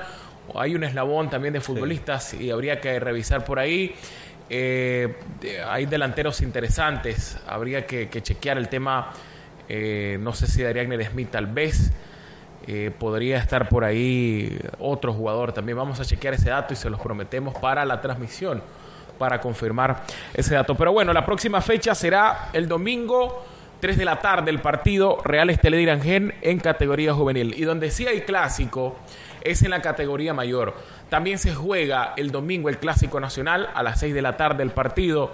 hay 0.55 0.75
un 0.75 0.83
eslabón 0.83 1.29
también 1.29 1.53
de 1.53 1.61
futbolistas 1.61 2.33
y 2.33 2.51
habría 2.51 2.81
que 2.81 2.99
revisar 2.99 3.45
por 3.45 3.59
ahí. 3.59 3.95
Eh, 4.49 5.15
hay 5.65 5.85
delanteros 5.85 6.41
interesantes, 6.41 7.39
habría 7.47 7.85
que, 7.85 8.09
chequear 8.09 8.57
el 8.57 8.67
tema, 8.67 9.11
eh, 9.69 10.17
no 10.19 10.33
sé 10.33 10.47
si 10.47 10.61
Darían 10.61 10.91
Smith 11.05 11.29
tal 11.31 11.47
vez, 11.47 11.93
eh, 12.67 12.91
podría 12.97 13.37
estar 13.37 13.69
por 13.69 13.85
ahí 13.85 14.59
otro 14.79 15.13
jugador 15.13 15.53
también. 15.53 15.77
Vamos 15.77 15.99
a 16.01 16.05
chequear 16.05 16.33
ese 16.33 16.49
dato 16.49 16.73
y 16.73 16.75
se 16.75 16.89
los 16.89 16.99
prometemos 16.99 17.55
para 17.55 17.85
la 17.85 18.01
transmisión, 18.01 18.61
para 19.17 19.39
confirmar 19.39 20.03
ese 20.33 20.55
dato. 20.55 20.75
Pero 20.75 20.91
bueno, 20.91 21.13
la 21.13 21.25
próxima 21.25 21.61
fecha 21.61 21.95
será 21.95 22.49
el 22.51 22.67
domingo 22.67 23.45
3 23.81 23.97
de 23.97 24.05
la 24.05 24.19
tarde 24.19 24.51
el 24.51 24.59
partido 24.59 25.17
Real 25.25 25.49
Estelí 25.49 25.77
Irangén 25.77 26.33
en 26.41 26.59
categoría 26.59 27.13
juvenil. 27.13 27.55
Y 27.57 27.63
donde 27.63 27.89
sí 27.89 28.07
hay 28.07 28.21
clásico 28.21 28.95
es 29.43 29.63
en 29.63 29.71
la 29.71 29.81
categoría 29.81 30.33
mayor. 30.33 30.75
También 31.09 31.39
se 31.39 31.53
juega 31.53 32.13
el 32.15 32.31
domingo 32.31 32.69
el 32.69 32.77
clásico 32.77 33.19
nacional 33.19 33.69
a 33.73 33.81
las 33.83 33.99
6 33.99 34.13
de 34.13 34.21
la 34.21 34.37
tarde 34.37 34.61
el 34.63 34.69
partido. 34.69 35.31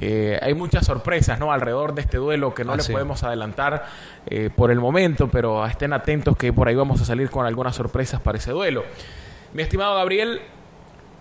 Eh, 0.00 0.38
hay 0.40 0.54
muchas 0.54 0.86
sorpresas 0.86 1.40
¿no? 1.40 1.52
alrededor 1.52 1.94
de 1.94 2.02
este 2.02 2.18
duelo 2.18 2.54
que 2.54 2.64
no 2.64 2.76
les 2.76 2.88
podemos 2.88 3.24
adelantar 3.24 3.86
eh, 4.26 4.50
por 4.54 4.70
el 4.70 4.78
momento, 4.78 5.28
pero 5.28 5.66
estén 5.66 5.92
atentos 5.92 6.36
que 6.36 6.52
por 6.52 6.68
ahí 6.68 6.76
vamos 6.76 7.00
a 7.00 7.04
salir 7.04 7.28
con 7.28 7.44
algunas 7.44 7.74
sorpresas 7.74 8.20
para 8.20 8.38
ese 8.38 8.52
duelo. 8.52 8.84
Mi 9.52 9.62
estimado 9.62 9.96
Gabriel, 9.96 10.40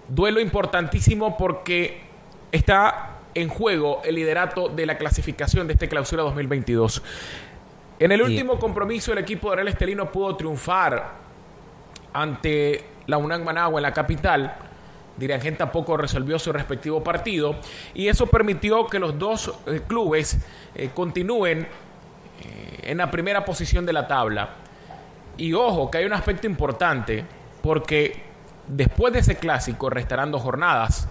duelo 0.07 0.39
importantísimo 0.39 1.35
porque 1.35 2.01
está 2.51 3.16
en 3.33 3.49
juego 3.49 4.01
el 4.03 4.15
liderato 4.15 4.69
de 4.69 4.85
la 4.85 4.97
clasificación 4.97 5.67
de 5.67 5.73
este 5.73 5.87
clausura 5.87 6.23
2022. 6.23 7.03
En 7.99 8.11
el 8.11 8.21
último 8.21 8.59
compromiso, 8.59 9.11
el 9.11 9.17
equipo 9.17 9.49
de 9.49 9.57
Real 9.57 9.67
Estelino 9.69 10.11
pudo 10.11 10.35
triunfar 10.35 11.13
ante 12.13 12.85
la 13.07 13.17
UNAM 13.17 13.43
Managua 13.43 13.79
en 13.79 13.83
la 13.83 13.93
capital. 13.93 14.55
Dirigen 15.17 15.57
tampoco 15.57 15.97
resolvió 15.97 16.37
su 16.37 16.53
respectivo 16.53 17.03
partido 17.03 17.55
y 17.95 18.07
eso 18.07 18.27
permitió 18.27 18.85
que 18.85 18.99
los 18.99 19.17
dos 19.17 19.51
eh, 19.65 19.81
clubes 19.87 20.37
eh, 20.75 20.91
continúen 20.93 21.61
eh, 21.61 22.79
en 22.83 22.99
la 22.99 23.09
primera 23.09 23.43
posición 23.43 23.83
de 23.85 23.93
la 23.93 24.07
tabla. 24.07 24.49
Y 25.37 25.53
ojo, 25.53 25.89
que 25.89 25.97
hay 25.97 26.05
un 26.05 26.13
aspecto 26.13 26.45
importante 26.45 27.25
porque 27.63 28.21
después 28.67 29.11
de 29.13 29.19
ese 29.19 29.37
clásico 29.37 29.89
restarán 29.89 30.31
dos 30.31 30.43
jornadas. 30.43 31.09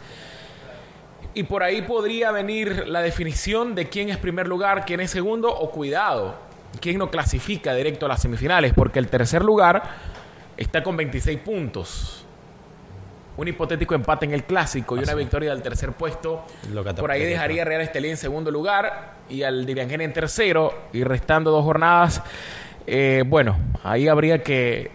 Y 1.36 1.42
por 1.42 1.62
ahí 1.62 1.82
podría 1.82 2.30
venir 2.30 2.88
la 2.88 3.02
definición 3.02 3.74
de 3.74 3.90
quién 3.90 4.08
es 4.08 4.16
primer 4.16 4.48
lugar, 4.48 4.86
quién 4.86 5.00
es 5.00 5.10
segundo 5.10 5.54
o 5.54 5.70
cuidado, 5.70 6.34
quién 6.80 6.96
no 6.96 7.10
clasifica 7.10 7.74
directo 7.74 8.06
a 8.06 8.08
las 8.08 8.22
semifinales, 8.22 8.72
porque 8.72 8.98
el 8.98 9.08
tercer 9.08 9.44
lugar 9.44 9.82
está 10.56 10.82
con 10.82 10.96
26 10.96 11.38
puntos. 11.40 12.24
Un 13.36 13.48
hipotético 13.48 13.94
empate 13.94 14.24
en 14.24 14.32
el 14.32 14.44
clásico 14.44 14.96
y 14.96 15.00
una 15.00 15.12
victoria 15.12 15.50
del 15.50 15.60
tercer 15.60 15.92
puesto. 15.92 16.46
Por 16.98 17.10
ahí 17.10 17.24
dejaría 17.24 17.60
a 17.60 17.64
Real 17.66 17.82
Estelí 17.82 18.08
en 18.08 18.16
segundo 18.16 18.50
lugar 18.50 19.16
y 19.28 19.42
al 19.42 19.66
Diriangén 19.66 20.00
en 20.00 20.14
tercero 20.14 20.88
y 20.94 21.04
restando 21.04 21.50
dos 21.50 21.64
jornadas. 21.64 22.22
Eh, 22.86 23.24
bueno, 23.26 23.58
ahí 23.84 24.08
habría 24.08 24.42
que, 24.42 24.90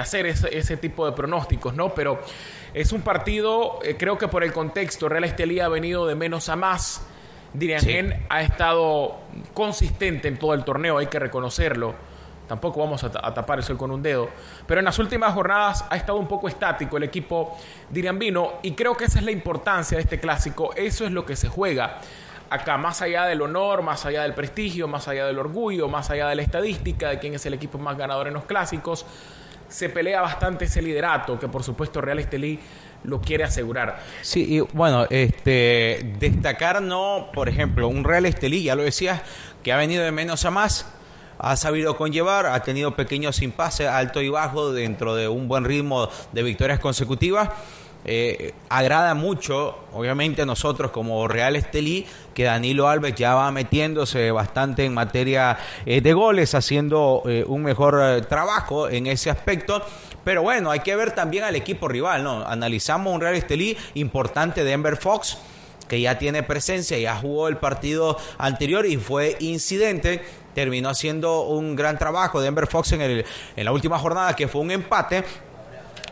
hacer 0.00 0.24
ese, 0.24 0.56
ese, 0.56 0.78
tipo 0.78 1.04
de 1.04 1.12
pronósticos, 1.12 1.74
¿no? 1.74 1.92
Pero 1.92 2.20
es 2.74 2.92
un 2.92 3.02
partido, 3.02 3.80
eh, 3.82 3.96
creo 3.98 4.16
que 4.16 4.28
por 4.28 4.42
el 4.42 4.52
contexto, 4.52 5.08
Real 5.08 5.24
Estelí 5.24 5.60
ha 5.60 5.68
venido 5.68 6.06
de 6.06 6.14
menos 6.14 6.48
a 6.48 6.56
más. 6.56 7.06
Dirigen 7.52 8.24
ha 8.30 8.40
estado 8.40 9.16
consistente 9.52 10.28
en 10.28 10.38
todo 10.38 10.54
el 10.54 10.64
torneo, 10.64 10.96
hay 10.96 11.06
que 11.06 11.18
reconocerlo. 11.18 11.94
Tampoco 12.48 12.80
vamos 12.80 13.04
a, 13.04 13.10
tapar 13.10 13.58
el 13.58 13.64
sol 13.64 13.76
con 13.76 13.90
un 13.90 14.02
dedo. 14.02 14.28
Pero 14.66 14.78
en 14.80 14.86
las 14.86 14.98
últimas 14.98 15.34
jornadas 15.34 15.84
ha 15.88 15.96
estado 15.96 16.18
un 16.18 16.26
poco 16.26 16.48
estático 16.48 16.96
el 16.96 17.02
equipo 17.02 17.56
diriambino 17.90 18.54
y 18.62 18.72
creo 18.72 18.96
que 18.96 19.04
esa 19.04 19.18
es 19.18 19.24
la 19.24 19.30
importancia 19.30 19.96
de 19.96 20.02
este 20.02 20.18
clásico. 20.18 20.72
Eso 20.74 21.04
es 21.04 21.12
lo 21.12 21.26
que 21.26 21.36
se 21.36 21.48
juega 21.48 21.98
acá, 22.48 22.76
más 22.78 23.00
allá 23.00 23.24
del 23.24 23.42
honor, 23.42 23.82
más 23.82 24.04
allá 24.06 24.22
del 24.22 24.34
prestigio, 24.34 24.88
más 24.88 25.08
allá 25.08 25.26
del 25.26 25.38
orgullo, 25.38 25.88
más 25.88 26.10
allá 26.10 26.28
de 26.28 26.34
la 26.34 26.42
estadística 26.42 27.10
de 27.10 27.18
quién 27.18 27.34
es 27.34 27.44
el 27.46 27.54
equipo 27.54 27.78
más 27.78 27.96
ganador 27.96 28.28
en 28.28 28.34
los 28.34 28.44
clásicos 28.44 29.06
se 29.72 29.88
pelea 29.88 30.20
bastante 30.20 30.66
ese 30.66 30.82
liderato 30.82 31.38
que 31.38 31.48
por 31.48 31.62
supuesto 31.62 32.00
Real 32.00 32.18
Estelí 32.18 32.58
lo 33.04 33.20
quiere 33.20 33.44
asegurar. 33.44 34.00
Sí, 34.20 34.56
y 34.56 34.60
bueno, 34.60 35.06
este 35.10 36.14
destacar 36.18 36.82
no, 36.82 37.30
por 37.32 37.48
ejemplo, 37.48 37.88
un 37.88 38.04
Real 38.04 38.26
Estelí, 38.26 38.64
ya 38.64 38.76
lo 38.76 38.82
decías, 38.82 39.22
que 39.62 39.72
ha 39.72 39.76
venido 39.76 40.04
de 40.04 40.12
menos 40.12 40.44
a 40.44 40.50
más, 40.50 40.86
ha 41.38 41.56
sabido 41.56 41.96
conllevar, 41.96 42.46
ha 42.46 42.62
tenido 42.62 42.94
pequeños 42.94 43.42
impases 43.42 43.88
alto 43.88 44.20
y 44.20 44.28
bajo 44.28 44.72
dentro 44.72 45.16
de 45.16 45.26
un 45.26 45.48
buen 45.48 45.64
ritmo 45.64 46.08
de 46.32 46.42
victorias 46.42 46.78
consecutivas 46.78 47.48
eh, 48.04 48.52
agrada 48.68 49.14
mucho, 49.14 49.78
obviamente 49.92 50.42
a 50.42 50.46
nosotros 50.46 50.90
como 50.90 51.28
Real 51.28 51.54
Estelí, 51.54 52.04
que 52.34 52.44
Danilo 52.44 52.88
Alves 52.88 53.14
ya 53.14 53.34
va 53.34 53.50
metiéndose 53.50 54.30
bastante 54.30 54.84
en 54.84 54.94
materia 54.94 55.58
eh, 55.86 56.00
de 56.00 56.12
goles, 56.12 56.54
haciendo 56.54 57.22
eh, 57.26 57.44
un 57.46 57.62
mejor 57.62 58.26
trabajo 58.28 58.88
en 58.88 59.06
ese 59.06 59.30
aspecto. 59.30 59.82
Pero 60.24 60.42
bueno, 60.42 60.70
hay 60.70 60.80
que 60.80 60.94
ver 60.94 61.12
también 61.12 61.44
al 61.44 61.56
equipo 61.56 61.88
rival, 61.88 62.22
¿no? 62.22 62.46
Analizamos 62.46 63.12
un 63.12 63.20
Real 63.20 63.34
Estelí 63.34 63.76
importante 63.94 64.62
de 64.64 64.72
Ember 64.72 64.96
Fox, 64.96 65.38
que 65.88 66.00
ya 66.00 66.16
tiene 66.16 66.42
presencia, 66.42 66.96
ya 66.98 67.16
jugó 67.16 67.48
el 67.48 67.56
partido 67.56 68.16
anterior 68.38 68.86
y 68.86 68.96
fue 68.96 69.36
incidente. 69.40 70.22
Terminó 70.54 70.90
haciendo 70.90 71.42
un 71.42 71.74
gran 71.74 71.98
trabajo 71.98 72.40
de 72.40 72.48
Ember 72.48 72.66
Fox 72.66 72.92
en, 72.92 73.00
el, 73.00 73.24
en 73.56 73.64
la 73.64 73.72
última 73.72 73.98
jornada, 73.98 74.36
que 74.36 74.48
fue 74.48 74.60
un 74.60 74.70
empate. 74.70 75.24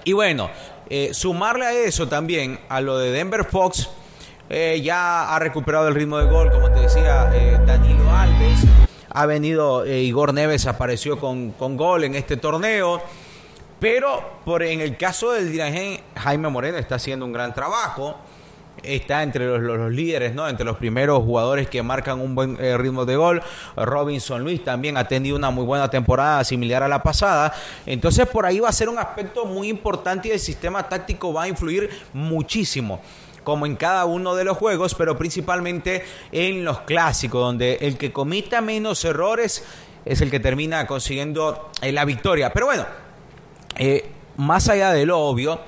Y 0.04 0.12
bueno, 0.12 0.50
eh, 0.88 1.14
sumarle 1.14 1.66
a 1.66 1.72
eso 1.72 2.08
también, 2.08 2.58
a 2.68 2.80
lo 2.80 2.98
de 2.98 3.12
Denver 3.12 3.44
Fox, 3.44 3.88
eh, 4.50 4.80
ya 4.82 5.32
ha 5.32 5.38
recuperado 5.38 5.86
el 5.86 5.94
ritmo 5.94 6.18
de 6.18 6.26
gol, 6.26 6.50
como 6.50 6.70
te 6.72 6.80
decía, 6.80 7.30
eh, 7.32 7.58
Danilo 7.64 8.10
Alves. 8.10 8.66
Ha 9.08 9.26
venido, 9.26 9.86
Igor 9.86 10.34
Neves 10.34 10.66
apareció 10.66 11.18
con, 11.20 11.52
con, 11.52 11.76
gol 11.76 12.02
en 12.02 12.16
este 12.16 12.36
torneo. 12.36 13.00
Pero 13.80 14.40
por, 14.44 14.62
en 14.62 14.80
el 14.80 14.96
caso 14.96 15.32
del 15.32 15.50
dirigente 15.50 16.02
Jaime 16.16 16.48
Moreno 16.50 16.76
está 16.76 16.96
haciendo 16.96 17.24
un 17.24 17.32
gran 17.32 17.54
trabajo. 17.54 18.16
está 18.82 19.22
entre 19.22 19.46
los, 19.58 19.92
líderes, 19.92 20.34
¿no? 20.34 20.48
Entre 20.48 20.64
los 20.66 20.76
primeros 20.76 21.22
jugadores 21.22 21.68
que 21.68 21.82
marcan 21.82 22.20
un 22.20 22.34
buen 22.34 22.56
eh, 22.60 22.76
ritmo 22.76 23.04
de 23.04 23.16
gol. 23.16 23.42
Robinson 23.76 24.42
Luis 24.42 24.62
también 24.64 24.96
ha 24.96 25.06
tenido 25.06 25.36
una 25.36 25.50
muy 25.50 25.64
buena 25.64 25.88
temporada 25.88 26.44
similar 26.44 26.82
a 26.82 26.88
la 26.88 27.02
pasada. 27.02 27.52
Entonces 27.86 28.26
por 28.26 28.44
ahí 28.44 28.60
va 28.60 28.68
a 28.68 28.72
ser 28.72 28.88
un 28.88 28.98
aspecto 28.98 29.46
muy 29.46 29.68
importante 29.68 30.28
y 30.28 30.32
el 30.32 30.40
sistema 30.40 30.88
táctico 30.88 31.32
va 31.32 31.44
a 31.44 31.48
influir 31.48 31.88
muchísimo 32.12 33.00
como 33.44 33.66
en 33.66 33.76
cada 33.76 34.04
uno 34.04 34.34
de 34.34 34.44
los 34.44 34.56
juegos, 34.56 34.94
pero 34.94 35.16
principalmente 35.16 36.04
en 36.32 36.64
los 36.64 36.80
clásicos, 36.80 37.40
donde 37.40 37.78
el 37.80 37.96
que 37.96 38.12
comita 38.12 38.60
menos 38.60 39.04
errores 39.04 39.64
es 40.04 40.20
el 40.20 40.30
que 40.30 40.40
termina 40.40 40.86
consiguiendo 40.86 41.70
eh, 41.82 41.92
la 41.92 42.04
victoria. 42.04 42.52
Pero 42.52 42.66
bueno, 42.66 42.86
eh, 43.76 44.10
más 44.36 44.68
allá 44.68 44.92
de 44.92 45.06
lo 45.06 45.18
obvio, 45.20 45.60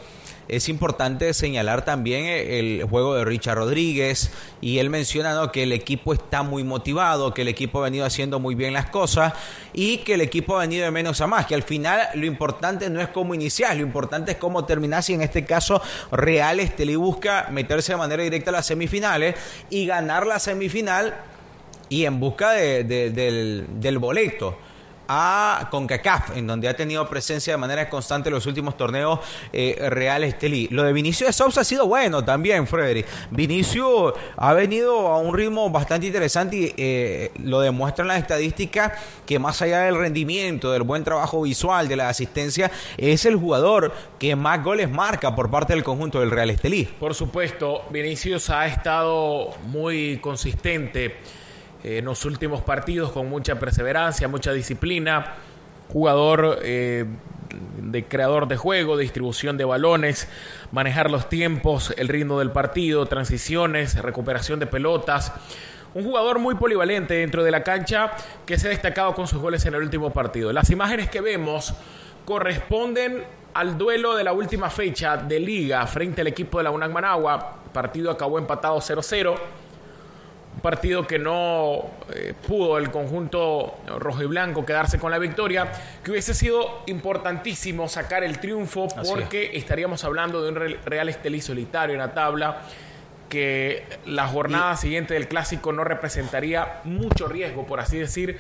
es 0.53 0.69
importante 0.69 1.33
señalar 1.33 1.83
también 1.83 2.27
eh, 2.27 2.59
el 2.59 2.85
juego 2.85 3.15
de 3.15 3.25
Richard 3.25 3.57
Rodríguez 3.57 4.31
y 4.61 4.79
él 4.79 4.91
menciona 4.91 5.51
que 5.51 5.63
el 5.63 5.73
equipo 5.73 6.13
está 6.13 6.43
muy 6.43 6.63
motivado, 6.63 7.33
que 7.33 7.41
el 7.41 7.49
equipo 7.49 7.81
ha 7.81 7.85
venido 7.85 8.05
haciendo 8.05 8.39
muy 8.39 8.55
bien 8.55 8.75
las 8.75 8.91
cosas 8.91 9.33
y 9.73 9.99
que 9.99 10.15
el 10.15 10.21
equipo 10.21 10.57
ha 10.57 10.61
venido 10.61 10.85
de 10.85 10.91
menos 10.91 11.23
a 11.23 11.27
más, 11.27 11.47
que 11.47 11.55
al 11.55 11.63
final 11.63 12.01
lo 12.15 12.27
importante 12.27 12.91
no 12.91 13.01
es 13.01 13.09
cómo 13.09 13.35
iniciar, 13.35 13.75
lo 13.77 13.83
importante 13.83 14.33
es 14.33 14.37
cómo 14.37 14.67
terminar, 14.67 15.03
si 15.03 15.15
en 15.15 15.23
este 15.23 15.47
caso 15.47 15.81
Real 16.11 16.61
Estelí 16.61 16.97
busca 16.97 17.49
meterse 17.51 17.93
de 17.93 17.99
manera 17.99 18.23
directa 18.23 18.51
a 18.51 18.53
las 18.53 18.67
semifinales 18.67 19.35
y 19.71 19.87
ganar 19.87 20.27
la 20.27 20.39
semifinal 20.39 21.15
y 21.89 22.05
en 22.05 22.21
busca 22.21 22.53
del, 22.53 23.81
del 23.81 23.99
boleto 23.99 24.59
a 25.15 25.69
CONCACAF, 25.71 26.37
en 26.39 26.47
donde 26.47 26.69
ha 26.69 26.75
tenido 26.75 27.07
presencia 27.07 27.53
de 27.53 27.57
manera 27.59 27.91
constante 27.91 28.31
en 28.31 28.35
los 28.35 28.47
últimos 28.47 28.79
torneos 28.79 29.21
eh, 29.53 29.77
Real 29.91 30.25
Estelí. 30.25 30.69
Lo 30.71 30.85
de 30.85 30.93
Vinicio 30.95 31.27
de 31.27 31.35
Sousa 31.35 31.61
ha 31.61 31.65
sido 31.65 31.87
bueno 31.87 32.25
también, 32.25 32.67
Frederick. 32.67 33.07
Vinicio 33.31 34.15
ha 34.37 34.53
venido 34.55 35.09
a 35.09 35.19
un 35.19 35.37
ritmo 35.37 35.69
bastante 35.69 36.07
interesante 36.07 36.57
y 36.57 36.75
eh, 36.79 37.31
lo 37.45 37.61
demuestran 37.61 38.09
las 38.09 38.19
estadísticas 38.19 38.93
que 39.27 39.39
más 39.39 39.61
allá 39.61 39.81
del 39.81 39.99
rendimiento, 39.99 40.73
del 40.73 40.83
buen 40.83 41.05
trabajo 41.05 41.43
visual, 41.43 41.89
de 41.89 41.97
la 41.97 42.09
asistencia, 42.09 42.71
es 42.97 43.27
el 43.27 43.37
jugador 43.37 43.93
que 44.19 44.35
más 44.35 44.65
goles 44.65 44.91
marca 44.91 45.35
por 45.35 45.51
parte 45.51 45.75
del 45.75 45.85
conjunto 45.85 46.21
del 46.21 46.31
Real 46.31 46.49
Estelí. 46.49 46.85
Por 46.85 47.15
supuesto, 47.15 47.83
Vinicius 47.91 48.49
ha 48.49 48.67
estado 48.67 49.51
muy 49.67 50.19
consistente 50.23 51.17
en 51.85 52.05
los 52.05 52.25
últimos 52.25 52.63
partidos 52.63 53.13
con 53.13 53.29
mucha 53.29 53.59
perseverancia, 53.59 54.29
mucha 54.29 54.53
disciplina, 54.53 55.35
jugador 55.93 56.61
eh, 56.63 57.05
de 57.79 58.05
creador 58.05 58.49
de 58.49 58.57
juego, 58.57 58.97
distribución 58.97 59.57
de 59.57 59.65
balones, 59.65 60.29
manejar 60.71 61.11
los 61.11 61.29
tiempos, 61.29 61.93
el 61.97 62.09
ritmo 62.09 62.39
del 62.39 62.51
partido, 62.51 63.07
transiciones, 63.07 64.01
recuperación 64.01 64.59
de 64.61 64.67
pelotas. 64.67 65.33
Un 65.95 66.05
jugador 66.05 66.39
muy 66.39 66.55
polivalente 66.55 67.15
dentro 67.15 67.45
de 67.45 67.51
la 67.51 67.63
cancha 67.63 68.13
que 68.47 68.59
se 68.59 68.69
ha 68.69 68.71
destacado 68.71 69.15
con 69.15 69.27
sus 69.27 69.41
goles 69.41 69.67
en 69.67 69.75
el 69.75 69.83
último 69.83 70.11
partido. 70.11 70.53
Las 70.53 70.71
imágenes 70.71 71.11
que 71.11 71.21
vemos 71.21 71.75
corresponden 72.25 73.25
al 73.53 73.77
duelo 73.77 74.17
de 74.17 74.25
la 74.25 74.33
última 74.33 74.71
fecha 74.71 75.19
de 75.19 75.39
liga 75.39 75.87
frente 75.87 76.23
al 76.23 76.29
equipo 76.29 76.59
de 76.59 76.65
la 76.65 76.71
UNAC 76.71 76.91
Managua. 76.91 77.57
partido 77.75 78.11
acabó 78.11 78.39
empatado 78.39 78.79
0-0 78.79 79.35
un 79.35 79.62
partido 80.61 81.07
que 81.07 81.19
no 81.19 81.91
eh, 82.15 82.35
pudo 82.47 82.79
el 82.79 82.91
conjunto 82.91 83.79
rojo 83.99 84.23
y 84.23 84.27
blanco 84.27 84.67
quedarse 84.67 84.99
con 84.99 85.11
la 85.11 85.19
victoria, 85.19 85.71
que 86.05 86.11
hubiese 86.11 86.35
sido 86.35 86.83
importantísimo 86.87 87.89
sacar 87.89 88.23
el 88.23 88.39
triunfo 88.39 88.89
porque 89.09 89.57
estaríamos 89.57 90.05
hablando 90.05 90.43
de 90.43 90.51
un 90.51 90.77
Real 90.85 91.09
Estelí 91.09 91.41
solitario 91.41 91.95
en 91.95 92.01
la 92.01 92.13
tabla 92.13 92.63
que 93.29 93.87
la 94.05 94.29
jornada 94.29 94.77
siguiente 94.77 95.15
del 95.15 95.27
clásico 95.27 95.73
no 95.73 95.85
representaría 95.85 96.81
mucho 96.85 97.29
riesgo, 97.29 97.67
por 97.67 97.81
así 97.81 97.97
decir, 97.97 98.39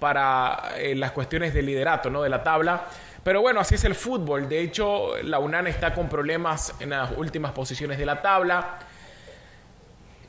para 0.00 0.72
eh, 0.78 0.96
las 0.96 1.12
cuestiones 1.12 1.54
de 1.54 1.62
liderato 1.62 2.10
¿no? 2.10 2.22
de 2.22 2.28
la 2.28 2.42
tabla. 2.42 2.86
Pero 3.22 3.40
bueno, 3.40 3.60
así 3.60 3.76
es 3.76 3.84
el 3.84 3.94
fútbol. 3.94 4.48
De 4.48 4.60
hecho, 4.60 5.16
la 5.22 5.38
UNAN 5.38 5.68
está 5.68 5.94
con 5.94 6.08
problemas 6.08 6.74
en 6.80 6.90
las 6.90 7.12
últimas 7.16 7.52
posiciones 7.52 7.98
de 7.98 8.06
la 8.06 8.20
tabla. 8.20 8.80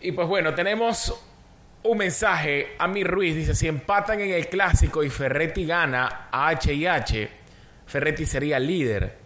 Y 0.03 0.11
pues 0.11 0.27
bueno, 0.27 0.53
tenemos 0.53 1.17
un 1.83 1.97
mensaje. 1.97 2.75
A 2.77 2.87
mi 2.89 3.05
Ruiz 3.05 3.35
dice: 3.35 3.55
si 3.55 3.69
empatan 3.69 4.19
en 4.19 4.31
el 4.31 4.47
clásico 4.49 5.01
y 5.01 5.09
Ferretti 5.09 5.65
gana 5.65 6.27
a 6.29 6.49
H 6.49 6.73
y 6.73 6.85
H, 6.85 7.29
Ferretti 7.87 8.25
sería 8.25 8.59
líder. 8.59 9.17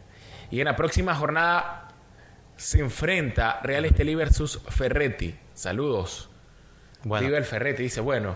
Y 0.51 0.59
en 0.59 0.65
la 0.65 0.75
próxima 0.75 1.15
jornada 1.15 1.87
se 2.55 2.79
enfrenta 2.79 3.59
Real 3.63 3.85
Estelí 3.85 4.13
versus 4.13 4.61
Ferretti. 4.69 5.35
Saludos. 5.53 6.29
Bueno. 7.03 7.35
el 7.35 7.43
Ferretti 7.43 7.83
dice: 7.83 7.99
bueno. 7.99 8.35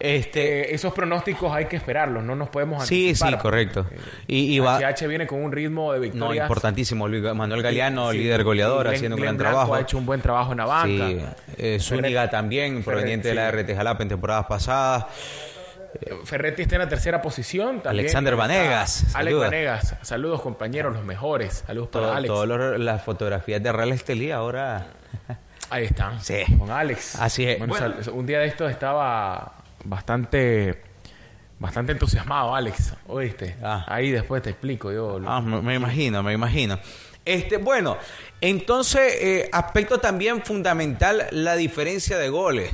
Este, 0.00 0.74
esos 0.74 0.92
pronósticos 0.92 1.52
hay 1.52 1.64
que 1.64 1.76
esperarlos, 1.76 2.22
no 2.22 2.36
nos 2.36 2.48
podemos 2.50 2.82
anticipar. 2.82 3.30
Sí, 3.30 3.36
sí, 3.36 3.42
correcto. 3.42 3.86
Y, 4.28 4.56
y 4.56 4.60
HH 4.60 5.06
viene 5.08 5.26
con 5.26 5.42
un 5.42 5.50
ritmo 5.50 5.92
de 5.92 5.98
victoria. 5.98 6.42
No, 6.42 6.46
importantísimo. 6.46 7.08
Manuel 7.08 7.62
Galeano, 7.62 8.12
líder 8.12 8.44
goleador, 8.44 8.88
haciendo 8.88 9.16
un 9.16 9.22
gran 9.22 9.36
trabajo. 9.36 9.74
Ha 9.74 9.80
hecho 9.80 9.98
un 9.98 10.06
buen 10.06 10.20
trabajo 10.20 10.52
en 10.52 10.58
la 10.58 10.66
banca. 10.66 11.08
Sí. 11.08 11.18
Eh, 11.56 11.78
Zúñiga 11.80 12.30
también, 12.30 12.82
proveniente 12.84 13.28
de 13.28 13.34
la 13.34 13.50
RT 13.50 13.74
Jalapa 13.74 14.02
en 14.02 14.08
temporadas 14.08 14.46
pasadas. 14.46 15.06
Ferretti 16.24 16.62
está 16.62 16.76
en 16.76 16.82
la 16.82 16.88
tercera 16.88 17.20
posición. 17.20 17.82
Alexander 17.84 18.36
Vanegas. 18.36 19.16
Alex 19.16 19.36
Vanegas. 19.36 19.96
Saludos, 20.02 20.42
compañeros, 20.42 20.94
los 20.94 21.04
mejores. 21.04 21.64
Saludos 21.66 21.88
para 21.88 22.16
Alex. 22.16 22.32
Todas 22.32 22.78
las 22.78 23.02
fotografías 23.02 23.62
de 23.62 23.72
Real 23.72 23.92
Estelí 23.92 24.30
ahora. 24.30 24.86
Ahí 25.70 25.86
están. 25.86 26.22
Sí. 26.22 26.44
Con 26.56 26.70
Alex. 26.70 27.16
Así 27.16 27.46
es. 27.46 27.60
un 28.08 28.26
día 28.26 28.38
de 28.38 28.46
esto 28.46 28.68
estaba 28.68 29.54
bastante 29.84 30.82
bastante 31.58 31.92
entusiasmado, 31.92 32.54
Alex. 32.54 32.94
¿Oíste? 33.06 33.56
Ah. 33.62 33.84
Ahí 33.88 34.10
después 34.10 34.42
te 34.42 34.50
explico 34.50 34.92
yo. 34.92 35.20
Ah, 35.26 35.40
me, 35.40 35.74
imagino, 35.74 36.22
me 36.22 36.32
imagino. 36.32 36.78
Este, 37.24 37.58
bueno, 37.58 37.98
entonces, 38.40 39.14
eh, 39.20 39.48
aspecto 39.52 39.98
también 39.98 40.42
fundamental, 40.42 41.26
la 41.30 41.56
diferencia 41.56 42.16
de 42.18 42.28
goles. 42.28 42.70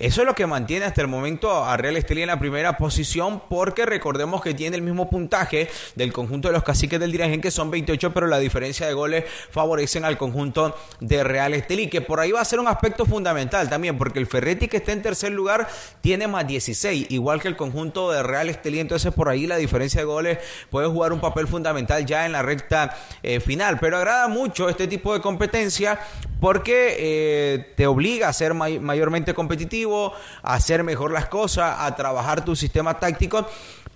Eso 0.00 0.20
es 0.20 0.28
lo 0.28 0.34
que 0.36 0.46
mantiene 0.46 0.84
hasta 0.84 1.00
el 1.00 1.08
momento 1.08 1.64
a 1.64 1.76
Real 1.76 1.96
Estelí 1.96 2.22
en 2.22 2.28
la 2.28 2.38
primera 2.38 2.76
posición, 2.76 3.42
porque 3.48 3.84
recordemos 3.84 4.40
que 4.40 4.54
tiene 4.54 4.76
el 4.76 4.82
mismo 4.82 5.10
puntaje 5.10 5.68
del 5.96 6.12
conjunto 6.12 6.46
de 6.46 6.54
los 6.54 6.62
caciques 6.62 7.00
del 7.00 7.10
Diragen, 7.10 7.40
que 7.40 7.50
son 7.50 7.68
28, 7.68 8.14
pero 8.14 8.28
la 8.28 8.38
diferencia 8.38 8.86
de 8.86 8.92
goles 8.92 9.24
favorecen 9.50 10.04
al 10.04 10.16
conjunto 10.16 10.76
de 11.00 11.24
Real 11.24 11.52
Estelí, 11.52 11.88
que 11.88 12.00
por 12.00 12.20
ahí 12.20 12.30
va 12.30 12.40
a 12.40 12.44
ser 12.44 12.60
un 12.60 12.68
aspecto 12.68 13.06
fundamental 13.06 13.68
también, 13.68 13.98
porque 13.98 14.20
el 14.20 14.28
Ferretti 14.28 14.68
que 14.68 14.76
está 14.76 14.92
en 14.92 15.02
tercer 15.02 15.32
lugar 15.32 15.66
tiene 16.00 16.28
más 16.28 16.46
16, 16.46 17.10
igual 17.10 17.42
que 17.42 17.48
el 17.48 17.56
conjunto 17.56 18.12
de 18.12 18.22
Real 18.22 18.48
Estelí, 18.48 18.78
entonces 18.78 19.12
por 19.12 19.28
ahí 19.28 19.48
la 19.48 19.56
diferencia 19.56 20.00
de 20.00 20.04
goles 20.04 20.38
puede 20.70 20.86
jugar 20.86 21.12
un 21.12 21.20
papel 21.20 21.48
fundamental 21.48 22.06
ya 22.06 22.24
en 22.24 22.30
la 22.30 22.42
recta 22.42 22.96
eh, 23.24 23.40
final, 23.40 23.78
pero 23.80 23.96
agrada 23.96 24.28
mucho 24.28 24.68
este 24.68 24.86
tipo 24.86 25.12
de 25.12 25.20
competencia 25.20 25.98
porque 26.40 26.96
eh, 26.98 27.72
te 27.76 27.86
obliga 27.88 28.28
a 28.28 28.32
ser 28.32 28.54
mayormente 28.54 29.34
competitivo, 29.34 29.87
a 29.96 30.54
hacer 30.54 30.84
mejor 30.84 31.12
las 31.12 31.28
cosas, 31.28 31.76
a 31.78 31.94
trabajar 31.94 32.44
tu 32.44 32.54
sistema 32.56 32.98
táctico. 32.98 33.46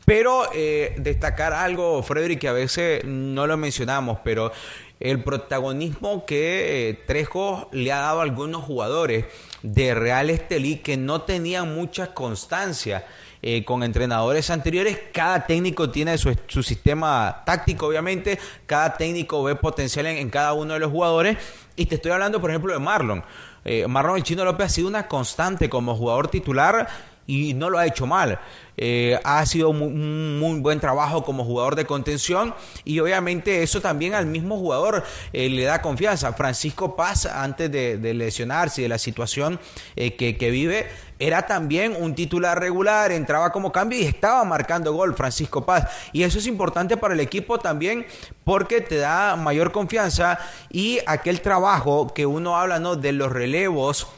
Pero 0.04 0.48
eh, 0.52 0.96
destacar 0.98 1.52
algo, 1.52 2.02
Frederick, 2.02 2.40
que 2.40 2.48
a 2.48 2.52
veces 2.52 3.04
no 3.04 3.46
lo 3.46 3.56
mencionamos, 3.56 4.18
pero 4.24 4.50
el 4.98 5.22
protagonismo 5.22 6.26
que 6.26 6.88
eh, 6.88 6.94
Trejo 7.06 7.68
le 7.72 7.92
ha 7.92 8.00
dado 8.00 8.20
a 8.20 8.22
algunos 8.24 8.64
jugadores 8.64 9.26
de 9.62 9.94
Real 9.94 10.30
Estelí 10.30 10.76
que 10.76 10.96
no 10.96 11.22
tenían 11.22 11.74
mucha 11.74 12.14
constancia 12.14 13.04
eh, 13.42 13.64
con 13.64 13.82
entrenadores 13.82 14.50
anteriores. 14.50 14.98
Cada 15.12 15.44
técnico 15.46 15.90
tiene 15.90 16.16
su, 16.16 16.32
sistema 16.62 17.42
táctico, 17.44 17.88
obviamente. 17.88 18.38
Cada 18.66 18.96
técnico 18.96 19.42
ve 19.42 19.56
potencial 19.56 20.06
en, 20.06 20.30
cada 20.30 20.52
uno 20.52 20.74
de 20.74 20.80
los 20.80 20.92
jugadores. 20.92 21.36
Y 21.74 21.86
te 21.86 21.96
estoy 21.96 22.12
hablando, 22.12 22.40
por 22.40 22.50
ejemplo, 22.50 22.72
de 22.72 22.78
Marlon. 22.78 23.24
Eh, 23.64 23.86
Marlon 23.88 24.16
el 24.16 24.22
Chino 24.22 24.44
López 24.44 24.66
ha 24.66 24.68
sido 24.68 24.88
una 24.88 25.08
constante 25.08 25.68
como 25.68 25.96
jugador 25.96 26.28
titular 26.28 26.88
y 27.26 27.54
no 27.54 27.70
lo 27.70 27.78
ha 27.78 27.86
hecho 27.86 28.06
mal. 28.06 28.38
Eh, 28.78 29.20
ha 29.22 29.44
sido 29.44 29.68
un 29.68 30.38
muy, 30.38 30.60
buen 30.60 30.80
trabajo 30.80 31.24
como 31.24 31.44
jugador 31.44 31.76
de 31.76 31.84
contención 31.84 32.54
y 32.84 32.98
obviamente 33.00 33.62
eso 33.62 33.82
también 33.82 34.14
al 34.14 34.24
mismo 34.24 34.56
jugador 34.56 35.04
eh, 35.32 35.48
le 35.48 35.64
da 35.64 35.82
confianza. 35.82 36.32
Francisco 36.32 36.96
Paz, 36.96 37.26
antes 37.26 37.70
de, 37.70 38.14
lesionarse 38.14 38.80
y 38.80 38.84
de 38.84 38.88
la 38.88 38.98
situación 38.98 39.60
eh, 39.94 40.16
que, 40.16 40.36
que, 40.38 40.50
vive, 40.50 40.88
era 41.18 41.46
también 41.46 41.94
un 41.98 42.14
titular 42.14 42.58
regular, 42.58 43.12
entraba 43.12 43.52
como 43.52 43.70
cambio 43.70 43.98
y 43.98 44.04
estaba 44.04 44.42
marcando 44.44 44.92
gol 44.92 45.14
Francisco 45.14 45.64
Paz. 45.64 45.88
Y 46.12 46.22
eso 46.22 46.38
es 46.38 46.46
importante 46.46 46.96
para 46.96 47.14
el 47.14 47.20
equipo 47.20 47.58
también 47.58 48.06
porque 48.42 48.80
te 48.80 48.96
da 48.96 49.36
mayor 49.36 49.70
confianza 49.70 50.38
y 50.70 50.98
aquel 51.06 51.42
trabajo 51.42 52.12
que 52.14 52.24
uno 52.26 52.56
habla 52.56 52.78
¿no? 52.78 52.96
de 52.96 53.12
los 53.12 53.30
relevos 53.30 54.08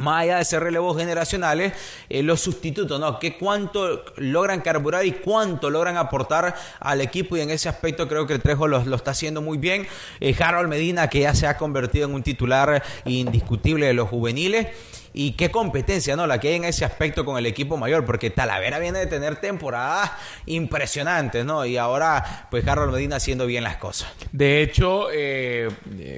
más 0.00 0.22
allá 0.22 0.36
de 0.36 0.42
ese 0.42 0.58
relevo 0.58 0.94
generacionales, 0.94 1.72
eh, 2.08 2.22
los 2.22 2.40
sustitutos, 2.40 2.98
¿no? 2.98 3.18
¿Qué 3.18 3.36
cuánto 3.36 4.04
logran 4.16 4.60
carburar 4.60 5.04
y 5.06 5.12
cuánto 5.12 5.70
logran 5.70 5.96
aportar 5.96 6.54
al 6.80 7.00
equipo? 7.00 7.36
Y 7.36 7.40
en 7.40 7.50
ese 7.50 7.68
aspecto 7.68 8.08
creo 8.08 8.26
que 8.26 8.34
el 8.34 8.40
Trejo 8.40 8.66
lo, 8.66 8.78
está 8.94 9.12
haciendo 9.12 9.42
muy 9.42 9.58
bien. 9.58 9.86
Eh, 10.20 10.34
Harold 10.38 10.68
Medina, 10.68 11.08
que 11.08 11.20
ya 11.20 11.34
se 11.34 11.46
ha 11.46 11.56
convertido 11.56 12.08
en 12.08 12.14
un 12.14 12.22
titular 12.22 12.82
indiscutible 13.04 13.86
de 13.86 13.94
los 13.94 14.08
juveniles 14.08 14.68
y 15.12 15.32
qué 15.32 15.50
competencia, 15.50 16.16
¿no? 16.16 16.26
La 16.26 16.38
que 16.38 16.48
hay 16.48 16.54
en 16.54 16.64
ese 16.64 16.84
aspecto 16.84 17.24
con 17.24 17.36
el 17.38 17.46
equipo 17.46 17.76
mayor, 17.76 18.04
porque 18.04 18.30
Talavera 18.30 18.78
viene 18.78 19.00
de 19.00 19.06
tener 19.06 19.36
temporadas 19.36 20.12
impresionantes, 20.46 21.44
¿no? 21.44 21.66
Y 21.66 21.76
ahora, 21.76 22.46
pues 22.50 22.66
Harold 22.66 22.92
Medina 22.92 23.16
haciendo 23.16 23.46
bien 23.46 23.64
las 23.64 23.76
cosas. 23.76 24.12
De 24.32 24.62
hecho, 24.62 25.08
eh, 25.12 25.68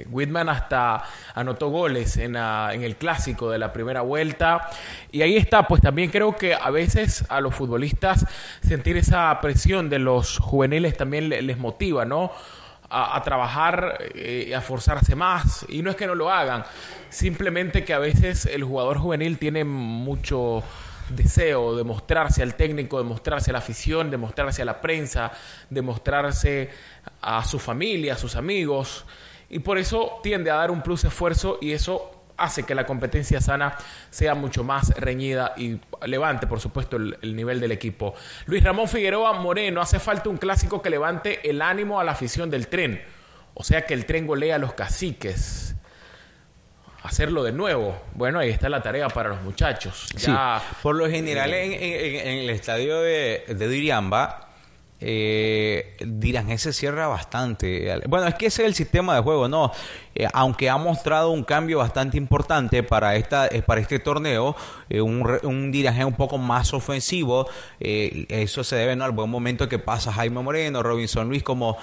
Whitman 0.09 0.49
hasta 0.49 1.03
anotó 1.33 1.69
goles 1.69 2.17
en, 2.17 2.35
en 2.35 2.83
el 2.83 2.95
clásico 2.97 3.49
de 3.49 3.57
la 3.57 3.73
primera 3.73 4.01
vuelta. 4.01 4.69
Y 5.11 5.21
ahí 5.21 5.37
está, 5.37 5.67
pues 5.67 5.81
también 5.81 6.11
creo 6.11 6.35
que 6.35 6.53
a 6.53 6.69
veces 6.69 7.25
a 7.29 7.41
los 7.41 7.55
futbolistas 7.55 8.25
sentir 8.61 8.97
esa 8.97 9.39
presión 9.41 9.89
de 9.89 9.99
los 9.99 10.37
juveniles 10.37 10.95
también 10.95 11.29
les 11.29 11.57
motiva, 11.57 12.05
¿no? 12.05 12.31
A, 12.93 13.21
trabajar, 13.23 13.97
eh, 14.13 14.53
a 14.55 14.61
forzarse 14.61 15.15
más. 15.15 15.65
Y 15.69 15.81
no 15.81 15.89
es 15.89 15.95
que 15.95 16.07
no 16.07 16.15
lo 16.15 16.31
hagan, 16.31 16.63
simplemente 17.09 17.83
que 17.83 17.93
a 17.93 17.99
veces 17.99 18.45
el 18.45 18.63
jugador 18.63 18.99
juvenil 18.99 19.37
tiene 19.37 19.63
mucho 19.63 20.63
deseo 21.09 21.75
de 21.75 21.83
mostrarse 21.83 22.43
al 22.43 22.55
técnico, 22.55 22.97
de 22.97 23.03
mostrarse 23.03 23.51
a 23.51 23.53
la 23.53 23.59
afición, 23.59 24.09
de 24.09 24.17
mostrarse 24.17 24.61
a 24.61 24.65
la 24.65 24.79
prensa, 24.79 25.31
de 25.69 25.81
mostrarse 25.81 26.69
a 27.21 27.43
su 27.43 27.59
familia, 27.59 28.13
a 28.13 28.17
sus 28.17 28.35
amigos. 28.35 29.05
Y 29.49 29.59
por 29.59 29.77
eso 29.77 30.19
tiende 30.23 30.51
a 30.51 30.55
dar 30.55 30.71
un 30.71 30.81
plus 30.81 31.03
esfuerzo 31.03 31.57
y 31.61 31.71
eso 31.71 32.22
hace 32.37 32.63
que 32.63 32.75
la 32.75 32.85
competencia 32.85 33.41
sana 33.41 33.77
sea 34.09 34.35
mucho 34.35 34.63
más 34.63 34.89
reñida 34.91 35.53
y 35.57 35.79
levante, 36.05 36.47
por 36.47 36.59
supuesto, 36.59 36.97
el, 36.97 37.35
nivel 37.35 37.59
del 37.59 37.71
equipo. 37.71 38.15
Luis 38.45 38.63
Ramón 38.63 38.87
Figueroa 38.87 39.33
Moreno, 39.33 39.81
hace 39.81 39.99
falta 39.99 40.29
un 40.29 40.37
clásico 40.37 40.81
que 40.81 40.89
levante 40.89 41.49
el 41.49 41.61
ánimo 41.61 41.99
a 41.99 42.03
la 42.03 42.13
afición 42.13 42.49
del 42.49 42.67
tren. 42.67 43.01
O 43.53 43.63
sea, 43.63 43.85
que 43.85 43.93
el 43.93 44.05
tren 44.05 44.25
golea 44.25 44.55
a 44.55 44.59
los 44.59 44.73
caciques. 44.73 45.75
Hacerlo 47.03 47.43
de 47.43 47.51
nuevo. 47.51 48.01
Bueno, 48.15 48.39
ahí 48.39 48.49
está 48.49 48.69
la 48.69 48.81
tarea 48.81 49.09
para 49.09 49.29
los 49.29 49.41
muchachos. 49.41 50.09
por 50.81 50.95
lo 50.95 51.09
general 51.09 51.53
en, 51.53 51.73
el 51.73 52.49
estadio 52.49 53.01
de, 53.01 53.43
de 53.47 53.67
Diriamba 53.67 54.42
eh, 55.05 55.97
dirán, 56.05 56.49
ese 56.49 56.71
cierra 56.71 57.07
bastante. 57.07 57.99
Bueno, 58.07 58.27
es 58.27 58.35
que 58.35 58.45
ese 58.45 58.61
es 58.61 58.67
el 58.69 58.73
sistema 58.73 59.15
de 59.15 59.21
juego, 59.21 59.49
¿no? 59.49 59.71
Eh, 60.15 60.27
aunque 60.31 60.69
ha 60.69 60.77
mostrado 60.77 61.31
un 61.31 61.43
cambio 61.43 61.79
bastante 61.79 62.17
importante 62.17 62.83
para, 62.83 63.15
esta, 63.15 63.47
eh, 63.47 63.61
para 63.63 63.81
este 63.81 63.99
torneo, 63.99 64.55
eh, 64.89 65.01
un, 65.01 65.27
un 65.43 65.71
diraje 65.71 66.05
un 66.05 66.13
poco 66.13 66.37
más 66.37 66.73
ofensivo, 66.73 67.47
eso 67.79 68.63
se 68.63 68.75
debe 68.75 68.95
¿no? 68.95 69.03
al 69.03 69.11
buen 69.11 69.29
momento 69.29 69.67
que 69.67 69.79
pasa 69.79 70.13
Jaime 70.13 70.41
Moreno, 70.41 70.83
Robinson 70.83 71.27
Luis, 71.27 71.43
como, 71.43 71.77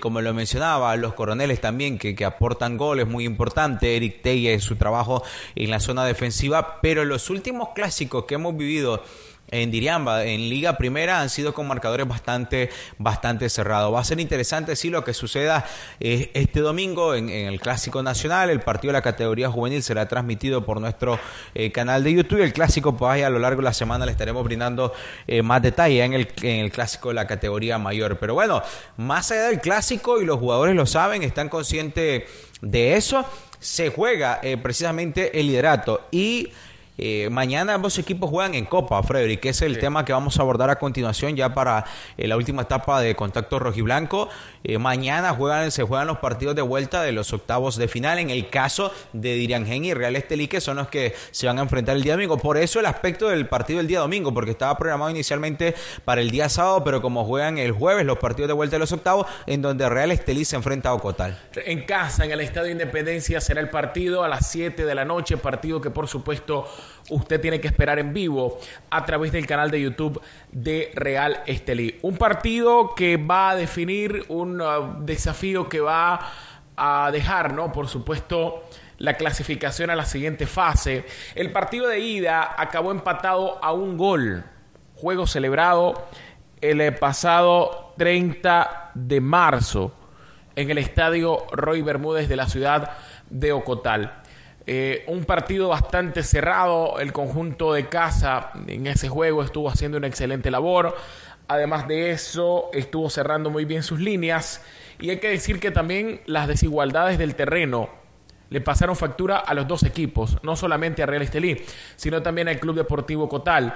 como 0.00 0.20
lo 0.20 0.34
mencionaba, 0.34 0.94
los 0.96 1.14
coroneles 1.14 1.60
también 1.60 1.98
que, 1.98 2.14
que 2.14 2.24
aportan 2.24 2.76
goles 2.76 3.06
muy 3.06 3.24
importantes, 3.24 3.88
Eric 3.88 4.22
Teye, 4.22 4.58
su 4.60 4.76
trabajo 4.76 5.22
en 5.54 5.70
la 5.70 5.80
zona 5.80 6.04
defensiva, 6.04 6.80
pero 6.82 7.04
los 7.04 7.30
últimos 7.30 7.70
clásicos 7.74 8.24
que 8.24 8.34
hemos 8.34 8.56
vivido, 8.56 9.02
en 9.50 9.70
Diriamba, 9.70 10.24
en 10.24 10.48
Liga 10.48 10.76
Primera, 10.76 11.20
han 11.20 11.30
sido 11.30 11.54
con 11.54 11.68
marcadores 11.68 12.06
bastante, 12.06 12.70
bastante 12.98 13.48
cerrados. 13.48 13.94
Va 13.94 14.00
a 14.00 14.04
ser 14.04 14.18
interesante, 14.20 14.74
sí, 14.76 14.90
lo 14.90 15.04
que 15.04 15.14
suceda 15.14 15.64
eh, 16.00 16.30
este 16.34 16.60
domingo 16.60 17.14
en, 17.14 17.28
el 17.30 17.60
Clásico 17.60 18.02
Nacional. 18.02 18.50
El 18.50 18.60
partido 18.60 18.92
de 18.92 18.98
la 18.98 19.02
categoría 19.02 19.50
juvenil 19.50 19.82
será 19.82 20.08
transmitido 20.08 20.64
por 20.64 20.80
nuestro 20.80 21.18
eh, 21.54 21.70
canal 21.70 22.02
de 22.02 22.12
YouTube. 22.12 22.42
El 22.42 22.52
Clásico, 22.52 22.96
pues 22.96 23.22
a 23.22 23.30
lo 23.30 23.38
largo 23.38 23.60
de 23.60 23.64
la 23.64 23.74
semana 23.74 24.04
le 24.04 24.12
estaremos 24.12 24.42
brindando 24.44 24.92
eh, 25.26 25.42
más 25.42 25.62
detalle 25.62 26.02
en 26.02 26.12
el, 26.12 26.28
en 26.42 26.64
el 26.64 26.72
Clásico 26.72 27.08
de 27.08 27.14
la 27.14 27.26
categoría 27.26 27.78
mayor. 27.78 28.18
Pero 28.18 28.34
bueno, 28.34 28.62
más 28.96 29.30
allá 29.30 29.48
del 29.48 29.60
Clásico, 29.60 30.20
y 30.20 30.24
los 30.24 30.38
jugadores 30.38 30.74
lo 30.74 30.86
saben, 30.86 31.22
están 31.22 31.48
conscientes 31.48 32.24
de 32.60 32.96
eso, 32.96 33.24
se 33.60 33.90
juega 33.90 34.40
precisamente 34.62 35.38
el 35.38 35.46
liderato. 35.46 36.08
Y 36.10 36.50
eh, 36.98 37.28
mañana 37.30 37.74
ambos 37.74 37.98
equipos 37.98 38.30
juegan 38.30 38.54
en 38.54 38.64
Copa, 38.64 39.02
Frederick, 39.02 39.40
que 39.40 39.48
es 39.50 39.62
el 39.62 39.78
tema 39.78 40.04
que 40.04 40.12
vamos 40.12 40.38
a 40.38 40.42
abordar 40.42 40.70
a 40.70 40.78
continuación 40.78 41.36
ya 41.36 41.52
para 41.52 41.84
eh, 42.16 42.26
la 42.26 42.36
última 42.36 42.62
etapa 42.62 43.00
de 43.00 43.14
contacto 43.14 43.58
rojiblanco. 43.58 44.28
Eh, 44.64 44.78
mañana 44.78 45.34
juegan, 45.34 45.70
se 45.70 45.82
juegan 45.82 46.06
los 46.06 46.18
partidos 46.18 46.56
de 46.56 46.62
vuelta 46.62 47.02
de 47.02 47.12
los 47.12 47.32
octavos 47.32 47.76
de 47.76 47.88
final. 47.88 48.18
En 48.18 48.30
el 48.30 48.48
caso 48.48 48.92
de 49.12 49.34
Diriangen 49.34 49.84
y 49.84 49.94
Real 49.94 50.16
Estelí, 50.16 50.48
que 50.48 50.60
son 50.60 50.76
los 50.76 50.88
que 50.88 51.14
se 51.30 51.46
van 51.46 51.58
a 51.58 51.62
enfrentar 51.62 51.96
el 51.96 52.02
día 52.02 52.14
domingo. 52.14 52.38
Por 52.38 52.56
eso 52.56 52.80
el 52.80 52.86
aspecto 52.86 53.28
del 53.28 53.46
partido 53.46 53.78
del 53.78 53.86
día 53.86 54.00
domingo, 54.00 54.32
porque 54.32 54.52
estaba 54.52 54.76
programado 54.76 55.10
inicialmente 55.10 55.74
para 56.04 56.20
el 56.20 56.30
día 56.30 56.48
sábado, 56.48 56.82
pero 56.84 57.02
como 57.02 57.24
juegan 57.24 57.58
el 57.58 57.72
jueves 57.72 58.06
los 58.06 58.18
partidos 58.18 58.48
de 58.48 58.54
vuelta 58.54 58.76
de 58.76 58.80
los 58.80 58.92
octavos, 58.92 59.26
en 59.46 59.62
donde 59.62 59.88
Real 59.88 60.10
Estelí 60.10 60.44
se 60.44 60.56
enfrenta 60.56 60.90
a 60.90 60.94
Ocotal. 60.94 61.38
En 61.54 61.84
casa, 61.84 62.24
en 62.24 62.32
el 62.32 62.40
Estadio 62.40 62.70
Independencia, 62.70 63.40
será 63.40 63.60
el 63.60 63.68
partido 63.68 64.24
a 64.24 64.28
las 64.28 64.50
7 64.50 64.84
de 64.84 64.94
la 64.94 65.04
noche, 65.04 65.36
partido 65.36 65.80
que 65.80 65.90
por 65.90 66.08
supuesto 66.08 66.66
usted 67.10 67.40
tiene 67.40 67.60
que 67.60 67.68
esperar 67.68 67.98
en 67.98 68.12
vivo 68.12 68.58
a 68.90 69.04
través 69.04 69.32
del 69.32 69.46
canal 69.46 69.70
de 69.70 69.80
YouTube 69.80 70.20
de 70.52 70.90
Real 70.94 71.42
Estelí. 71.46 71.98
Un 72.02 72.16
partido 72.16 72.94
que 72.94 73.16
va 73.16 73.50
a 73.50 73.56
definir 73.56 74.24
un 74.28 74.60
uh, 74.60 75.04
desafío 75.04 75.68
que 75.68 75.80
va 75.80 76.32
a 76.76 77.10
dejar, 77.10 77.52
¿no? 77.52 77.72
Por 77.72 77.88
supuesto, 77.88 78.64
la 78.98 79.14
clasificación 79.14 79.90
a 79.90 79.96
la 79.96 80.04
siguiente 80.04 80.46
fase. 80.46 81.04
El 81.34 81.52
partido 81.52 81.88
de 81.88 82.00
ida 82.00 82.54
acabó 82.56 82.90
empatado 82.90 83.62
a 83.62 83.72
un 83.72 83.96
gol. 83.96 84.44
Juego 84.94 85.26
celebrado 85.26 86.08
el 86.60 86.94
pasado 86.94 87.92
30 87.98 88.92
de 88.94 89.20
marzo 89.20 89.92
en 90.54 90.70
el 90.70 90.78
estadio 90.78 91.46
Roy 91.52 91.82
Bermúdez 91.82 92.28
de 92.28 92.36
la 92.36 92.48
ciudad 92.48 92.92
de 93.28 93.52
Ocotal. 93.52 94.22
Eh, 94.66 95.04
un 95.06 95.24
partido 95.24 95.68
bastante 95.68 96.22
cerrado, 96.24 96.98
el 96.98 97.12
conjunto 97.12 97.72
de 97.72 97.88
casa 97.88 98.50
en 98.66 98.88
ese 98.88 99.08
juego 99.08 99.44
estuvo 99.44 99.68
haciendo 99.68 99.96
una 99.96 100.08
excelente 100.08 100.50
labor, 100.50 100.96
además 101.46 101.86
de 101.86 102.10
eso 102.10 102.70
estuvo 102.72 103.08
cerrando 103.08 103.48
muy 103.48 103.64
bien 103.64 103.84
sus 103.84 104.00
líneas 104.00 104.64
y 104.98 105.10
hay 105.10 105.18
que 105.18 105.28
decir 105.28 105.60
que 105.60 105.70
también 105.70 106.20
las 106.26 106.48
desigualdades 106.48 107.16
del 107.16 107.36
terreno 107.36 107.90
le 108.50 108.60
pasaron 108.60 108.96
factura 108.96 109.38
a 109.38 109.54
los 109.54 109.68
dos 109.68 109.82
equipos, 109.82 110.38
no 110.42 110.56
solamente 110.56 111.02
a 111.02 111.06
Real 111.06 111.22
Estelí, 111.22 111.62
sino 111.96 112.22
también 112.22 112.48
al 112.48 112.58
Club 112.58 112.76
Deportivo 112.76 113.28
Cotal. 113.28 113.74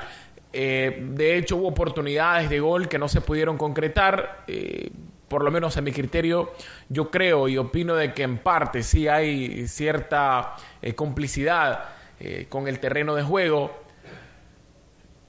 Eh, 0.52 1.06
de 1.12 1.36
hecho, 1.36 1.56
hubo 1.56 1.68
oportunidades 1.68 2.50
de 2.50 2.60
gol 2.60 2.88
que 2.88 2.98
no 2.98 3.08
se 3.08 3.20
pudieron 3.20 3.56
concretar. 3.56 4.44
Eh, 4.46 4.90
por 5.30 5.44
lo 5.44 5.52
menos 5.52 5.76
a 5.76 5.80
mi 5.80 5.92
criterio, 5.92 6.52
yo 6.88 7.08
creo 7.08 7.46
y 7.46 7.56
opino 7.56 7.94
de 7.94 8.12
que 8.12 8.24
en 8.24 8.38
parte 8.38 8.82
sí 8.82 9.06
hay 9.06 9.68
cierta 9.68 10.56
eh, 10.82 10.96
complicidad 10.96 11.84
eh, 12.18 12.46
con 12.48 12.66
el 12.66 12.80
terreno 12.80 13.14
de 13.14 13.22
juego, 13.22 13.70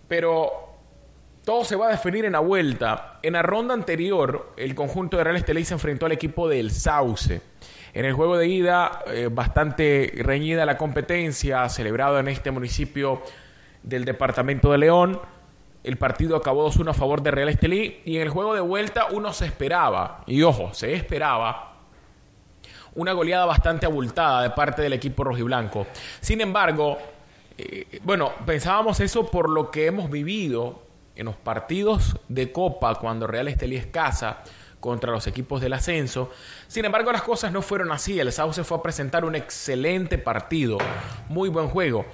pero 0.08 0.72
todo 1.46 1.64
se 1.66 1.76
va 1.76 1.90
a 1.90 1.92
definir 1.92 2.26
en 2.26 2.32
la 2.32 2.40
vuelta. 2.40 3.20
En 3.22 3.34
la 3.34 3.44
ronda 3.44 3.76
anterior, 3.76 4.54
el 4.58 4.74
conjunto 4.74 5.18
de 5.18 5.24
Real 5.24 5.36
Estelí 5.36 5.64
se 5.66 5.76
enfrentó 5.76 6.08
al 6.08 6.14
equipo 6.14 6.50
del 6.50 6.72
Sauce. 6.72 7.40
En 7.94 8.04
el 8.04 8.14
juego 8.14 8.40
de 8.40 8.48
ida, 8.48 9.04
eh, 9.06 9.30
bastante 9.32 10.14
reñida 10.16 10.66
la 10.66 10.80
competencia, 10.80 11.70
celebrado 11.70 12.18
en 12.18 12.28
este 12.28 12.50
municipio 12.50 13.22
del 13.84 14.04
departamento 14.04 14.72
de 14.72 14.80
León. 14.80 15.22
El 15.84 15.98
partido 15.98 16.36
acabó 16.36 16.70
2-1 16.70 16.90
a 16.90 16.94
favor 16.94 17.22
de 17.24 17.32
Real 17.32 17.50
Estelí 17.50 18.02
y 18.06 18.18
en 18.18 18.22
el 18.22 18.30
juego 18.30 18.54
de 18.54 18.62
vuelta 18.62 19.08
uno 19.12 19.34
se 19.34 19.46
esperaba, 19.46 20.24
y 20.28 20.44
ojo, 20.44 20.74
se 20.74 20.94
esperaba 20.94 21.72
una 22.94 23.14
goleada 23.14 23.46
bastante 23.46 23.86
abultada 23.86 24.44
de 24.44 24.50
parte 24.50 24.82
del 24.82 24.94
equipo 24.94 25.24
rojiblanco. 25.24 25.88
Sin 26.20 26.42
embargo, 26.42 26.98
eh, 27.58 28.00
bueno, 28.04 28.32
pensábamos 28.46 29.00
eso 29.00 29.26
por 29.26 29.50
lo 29.50 29.72
que 29.72 29.88
hemos 29.88 30.10
vivido 30.10 30.84
en 31.16 31.26
los 31.26 31.36
partidos 31.36 32.18
de 32.28 32.52
Copa 32.52 32.96
cuando 32.96 33.28
Real 33.28 33.48
Estelí 33.48 33.76
es 33.76 33.88
casa 33.88 34.44
contra 34.80 35.12
los 35.12 35.28
equipos 35.28 35.62
del 35.62 35.74
ascenso. 35.74 36.32
Sin 36.68 36.86
embargo, 36.86 37.12
las 37.12 37.22
cosas 37.22 37.52
no 37.52 37.62
fueron 37.62 37.92
así. 37.92 38.20
El 38.20 38.32
Sauce 38.32 38.64
fue 38.64 38.78
a 38.78 38.82
presentar 38.82 39.24
un 39.24 39.36
excelente 39.36 40.18
partido, 40.18 40.80
muy 41.30 41.50
buen 41.50 41.68
juego. 41.68 42.06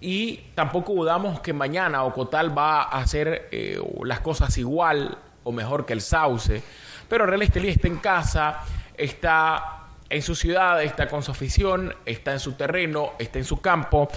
Y 0.00 0.36
tampoco 0.54 0.92
dudamos 0.92 1.40
que 1.40 1.52
mañana 1.52 2.04
Ocotal 2.04 2.56
va 2.56 2.82
a 2.82 2.98
hacer 2.98 3.48
eh, 3.50 3.80
las 4.04 4.20
cosas 4.20 4.56
igual 4.58 5.18
o 5.44 5.52
mejor 5.52 5.86
que 5.86 5.92
el 5.92 6.00
Sauce. 6.00 6.62
Pero 7.08 7.26
Real 7.26 7.42
Estelí 7.42 7.68
está 7.68 7.88
en 7.88 7.98
casa, 7.98 8.60
está 8.96 9.76
en 10.08 10.22
su 10.22 10.34
ciudad, 10.34 10.82
está 10.82 11.08
con 11.08 11.22
su 11.22 11.30
afición, 11.30 11.94
está 12.04 12.32
en 12.32 12.40
su 12.40 12.52
terreno, 12.52 13.12
está 13.18 13.38
en 13.38 13.44
su 13.44 13.60
campo. 13.60 14.08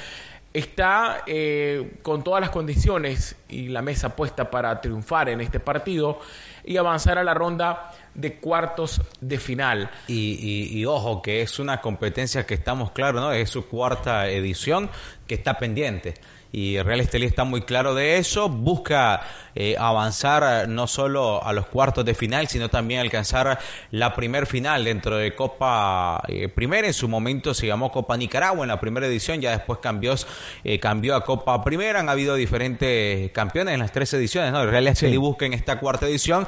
está 0.52 1.24
eh, 1.28 2.00
con 2.02 2.24
todas 2.24 2.42
las 2.42 2.50
condiciones 2.50 3.36
y 3.48 3.68
la 3.68 3.84
mesa 3.84 4.16
puesta 4.16 4.50
para 4.50 4.82
triunfar 4.82 5.30
en 5.30 5.42
este 5.42 5.60
partido 5.60 6.20
y 6.64 6.78
avanzar 6.78 7.20
a 7.20 7.24
la 7.24 7.36
ronda 7.36 7.92
de 8.16 8.36
cuartos 8.38 9.02
de 9.22 9.38
final. 9.38 9.92
Y, 10.08 10.84
ojo, 10.86 11.22
que 11.22 11.42
es 11.42 11.60
una 11.60 11.82
competencia 11.82 12.46
que 12.46 12.56
estamos 12.56 12.92
claros, 12.92 13.22
¿no? 13.22 13.32
Es 13.32 13.50
su 13.50 13.68
cuarta 13.68 14.28
edición 14.28 14.90
que 15.30 15.36
está 15.36 15.58
pendiente. 15.58 16.16
Y 16.52 16.82
Real 16.82 17.00
Estelí 17.00 17.28
está 17.28 17.44
muy 17.44 17.62
claro 17.62 17.94
de 17.94 18.18
eso, 18.18 18.50
busca 18.50 19.22
eh, 19.54 19.76
avanzar 19.78 20.68
no 20.68 20.88
solo 20.88 21.44
a 21.44 21.54
los 21.54 21.68
cuartos 21.68 22.04
de 22.06 22.16
final, 22.16 22.48
sino 22.48 22.70
también 22.70 23.02
alcanzar 23.02 23.60
la 23.92 24.16
primer 24.16 24.48
final 24.48 24.84
dentro 24.84 25.18
de 25.18 25.36
Copa 25.36 26.24
eh, 26.28 26.48
Primera, 26.48 26.88
en 26.88 26.94
su 26.94 27.08
momento 27.08 27.54
se 27.54 27.68
llamó 27.68 27.92
Copa 27.92 28.18
Nicaragua 28.18 28.64
en 28.64 28.70
la 28.70 28.80
primera 28.80 29.06
edición, 29.06 29.42
ya 29.42 29.52
después 29.52 29.78
cambió, 29.80 30.16
eh, 30.64 30.80
cambió 30.80 31.16
a 31.16 31.24
Copa 31.24 31.64
Primera, 31.64 32.00
han 32.00 32.10
habido 32.10 32.34
diferentes 32.34 33.30
campeones 33.32 33.76
en 33.76 33.80
las 33.80 33.92
tres 33.92 34.12
ediciones, 34.16 34.52
¿no? 34.52 34.66
Real 34.66 34.88
Estelí 34.88 35.18
busca 35.18 35.46
en 35.46 35.54
esta 35.54 35.80
cuarta 35.80 36.08
edición 36.08 36.48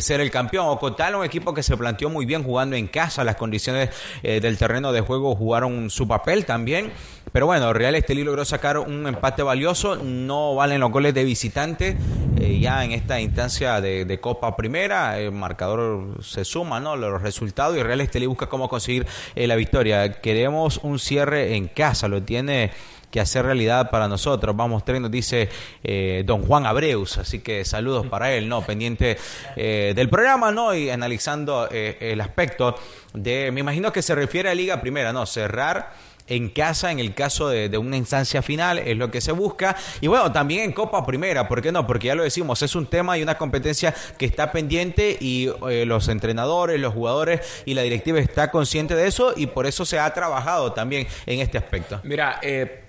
ser 0.00 0.20
el 0.20 0.30
campeón, 0.32 0.66
Ocotal, 0.66 1.14
un 1.14 1.24
equipo 1.24 1.54
que 1.54 1.62
se 1.62 1.76
planteó 1.76 2.10
muy 2.10 2.26
bien 2.26 2.42
jugando 2.42 2.74
en 2.74 2.88
casa, 2.88 3.22
las 3.22 3.36
condiciones 3.36 3.90
del 4.22 4.58
terreno 4.58 4.92
de 4.92 5.02
juego 5.02 5.36
jugaron 5.36 5.90
su 5.90 6.08
papel 6.08 6.44
también, 6.44 6.90
pero 7.32 7.46
bueno, 7.46 7.72
Real 7.72 7.94
Estelí 7.94 8.15
logró 8.24 8.44
sacar 8.44 8.78
un 8.78 9.06
empate 9.06 9.42
valioso, 9.42 9.96
no 9.96 10.54
valen 10.54 10.80
los 10.80 10.90
goles 10.90 11.14
de 11.14 11.24
visitante. 11.24 11.96
Eh, 12.38 12.58
ya 12.60 12.84
en 12.84 12.92
esta 12.92 13.20
instancia 13.20 13.80
de, 13.80 14.18
Copa 14.20 14.56
Primera, 14.56 15.18
el 15.18 15.32
marcador 15.32 16.22
se 16.22 16.44
suma, 16.44 16.80
¿no? 16.80 16.96
Los 16.96 17.22
resultados 17.22 17.76
y 17.76 17.82
Real 17.82 18.00
Estelí 18.00 18.26
busca 18.26 18.46
cómo 18.46 18.68
conseguir 18.68 19.06
eh, 19.34 19.46
la 19.46 19.56
victoria. 19.56 20.20
Queremos 20.20 20.78
un 20.82 20.98
cierre 20.98 21.56
en 21.56 21.68
casa, 21.68 22.08
lo 22.08 22.22
tiene 22.22 22.70
que 23.10 23.20
hacer 23.20 23.46
realidad 23.46 23.90
para 23.90 24.08
nosotros. 24.08 24.54
Vamos, 24.54 24.84
tren 24.84 25.02
nos 25.02 25.10
dice 25.10 25.48
eh, 25.82 26.24
don 26.26 26.42
Juan 26.42 26.66
Abreus, 26.66 27.18
así 27.18 27.38
que 27.38 27.64
saludos 27.64 28.06
para 28.06 28.32
él, 28.32 28.48
¿no? 28.48 28.62
Pendiente 28.62 29.16
del 29.56 30.08
programa, 30.08 30.50
¿no? 30.52 30.74
Y 30.74 30.90
analizando 30.90 31.68
el 31.70 32.20
aspecto 32.20 32.74
de, 33.14 33.50
me 33.52 33.60
imagino 33.60 33.92
que 33.92 34.02
se 34.02 34.14
refiere 34.14 34.50
a 34.50 34.54
Liga 34.54 34.80
Primera, 34.80 35.12
¿no? 35.12 35.24
Cerrar 35.24 35.92
en 36.26 36.48
casa 36.48 36.90
en 36.90 36.98
el 36.98 37.14
caso 37.14 37.48
de, 37.48 37.76
una 37.78 37.96
instancia 37.96 38.42
final, 38.42 38.78
es 38.78 38.96
lo 38.96 39.10
que 39.10 39.20
se 39.20 39.32
busca. 39.32 39.76
Y 40.00 40.06
bueno, 40.06 40.32
también 40.32 40.64
en 40.64 40.72
Copa 40.72 41.04
Primera, 41.06 41.48
¿por 41.48 41.62
qué 41.62 41.72
no? 41.72 41.86
Porque 41.86 42.08
ya 42.08 42.14
lo 42.14 42.22
decimos, 42.22 42.62
es 42.62 42.74
un 42.74 42.86
tema 42.86 43.16
y 43.18 43.22
una 43.22 43.38
competencia 43.38 43.94
que 44.18 44.26
está 44.26 44.52
pendiente 44.52 45.16
y 45.20 45.50
eh, 45.68 45.84
los 45.86 46.08
entrenadores, 46.08 46.80
los 46.80 46.94
jugadores 46.94 47.62
y 47.64 47.74
la 47.74 47.82
directiva 47.82 48.18
está 48.18 48.50
consciente 48.50 48.94
de 48.94 49.06
eso 49.06 49.34
y 49.36 49.46
por 49.46 49.66
eso 49.66 49.84
se 49.84 49.98
ha 49.98 50.12
trabajado 50.12 50.72
también 50.72 51.06
en 51.26 51.40
este 51.40 51.58
aspecto. 51.58 52.00
Mira, 52.04 52.40
eh, 52.42 52.84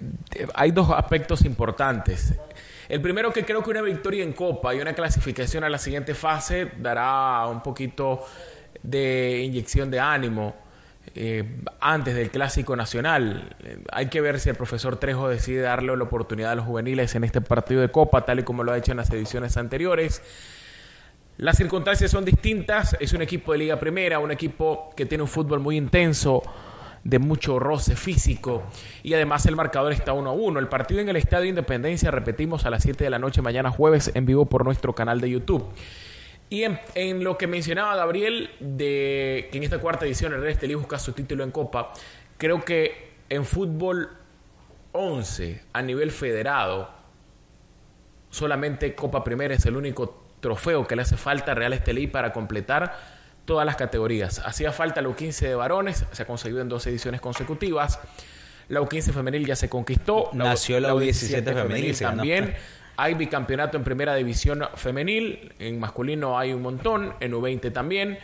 hay 0.53 0.71
dos 0.71 0.89
aspectos 0.91 1.43
importantes. 1.43 2.33
El 2.89 3.01
primero 3.01 3.33
que 3.33 3.43
creo 3.43 3.61
que 3.61 3.69
una 3.69 3.81
victoria 3.81 4.23
en 4.23 4.31
Copa 4.31 4.73
y 4.73 4.79
una 4.79 4.93
clasificación 4.93 5.63
a 5.63 5.69
la 5.69 5.77
siguiente 5.77 6.15
fase 6.15 6.71
dará 6.77 7.45
un 7.47 7.61
poquito 7.61 8.25
de 8.81 9.41
inyección 9.43 9.91
de 9.91 9.99
ánimo 9.99 10.66
eh, 11.15 11.43
antes 11.79 12.15
del 12.15 12.29
Clásico 12.29 12.75
Nacional. 12.75 13.55
Eh, 13.63 13.79
hay 13.91 14.07
que 14.07 14.21
ver 14.21 14.39
si 14.39 14.49
el 14.49 14.55
profesor 14.55 14.97
Trejo 14.97 15.29
decide 15.29 15.61
darle 15.61 15.95
la 15.95 16.03
oportunidad 16.03 16.51
a 16.51 16.55
los 16.55 16.65
juveniles 16.65 17.15
en 17.15 17.23
este 17.23 17.41
partido 17.41 17.81
de 17.81 17.89
Copa, 17.89 18.25
tal 18.25 18.39
y 18.39 18.43
como 18.43 18.63
lo 18.63 18.71
ha 18.71 18.77
hecho 18.77 18.91
en 18.91 18.97
las 18.97 19.09
ediciones 19.09 19.57
anteriores. 19.57 20.21
Las 21.37 21.57
circunstancias 21.57 22.11
son 22.11 22.25
distintas. 22.25 22.97
Es 22.99 23.13
un 23.13 23.21
equipo 23.21 23.51
de 23.51 23.59
Liga 23.59 23.79
Primera, 23.79 24.19
un 24.19 24.31
equipo 24.31 24.91
que 24.95 25.05
tiene 25.05 25.23
un 25.23 25.29
fútbol 25.29 25.59
muy 25.59 25.77
intenso, 25.77 26.43
de 27.03 27.19
mucho 27.19 27.57
roce 27.57 27.95
físico 27.95 28.63
y 29.01 29.13
además 29.13 29.45
el 29.45 29.55
marcador 29.55 29.93
está 29.93 30.11
1 30.11 30.29
a 30.29 30.33
1. 30.33 30.59
El 30.59 30.67
partido 30.67 30.99
en 30.99 31.07
el 31.07 31.15
Estadio 31.15 31.47
Independencia, 31.47 32.11
repetimos, 32.11 32.65
a 32.65 32.69
las 32.69 32.83
7 32.83 33.01
de 33.01 33.09
la 33.09 33.17
noche 33.17 33.41
mañana 33.41 33.71
jueves 33.71 34.11
en 34.13 34.25
vivo 34.25 34.45
por 34.45 34.65
nuestro 34.65 34.93
canal 34.93 35.21
de 35.21 35.29
YouTube. 35.29 35.65
Y 36.49 36.63
en, 36.63 37.23
lo 37.23 37.37
que 37.37 37.45
mencionaba 37.45 37.95
Gabriel, 37.95 38.51
de 38.59 39.49
que 39.51 39.57
en 39.57 39.63
esta 39.63 39.79
cuarta 39.79 40.05
edición 40.05 40.33
el 40.33 40.39
Real 40.39 40.53
Estelí 40.53 40.75
busca 40.75 40.97
su 40.97 41.11
título 41.11 41.43
en 41.43 41.51
Copa, 41.51 41.91
creo 42.37 42.63
que 42.63 43.11
en 43.29 43.43
fútbol 43.43 44.09
11 44.93 45.61
a 45.73 45.81
nivel 45.81 46.11
federado, 46.11 46.89
solamente 48.29 48.95
Copa 48.95 49.23
Primera 49.23 49.55
es 49.55 49.65
el 49.65 49.75
único 49.75 50.23
trofeo 50.39 50.87
que 50.87 50.95
le 50.95 51.01
hace 51.01 51.17
falta 51.17 51.51
a 51.51 51.55
Real 51.55 51.73
Estelí 51.73 52.07
para 52.07 52.31
completar 52.31 52.97
todas 53.43 53.65
las 53.65 53.75
categorías. 53.75 54.39
Hacía 54.45 54.71
falta 54.71 55.01
la 55.01 55.09
U15 55.09 55.39
de 55.39 55.55
varones, 55.55 56.05
se 56.11 56.23
ha 56.23 56.25
conseguido 56.25 56.61
en 56.61 56.69
dos 56.69 56.87
ediciones 56.87 57.19
consecutivas. 57.19 57.99
La 58.69 58.81
U15 58.81 59.11
femenil 59.13 59.45
ya 59.45 59.55
se 59.55 59.67
conquistó. 59.69 60.29
Nació 60.33 60.79
la, 60.79 60.93
U17, 60.93 61.43
femenil, 61.43 61.97
también. 61.97 62.55
Hay 62.97 63.13
bicampeonato 63.13 63.77
en 63.77 63.83
primera 63.83 64.15
división 64.15 64.63
femenil, 64.75 65.53
en 65.59 65.79
masculino 65.79 66.37
hay 66.37 66.51
un 66.51 66.63
montón, 66.63 67.13
en 67.19 67.31
U20 67.31 67.71
también. 67.71 68.17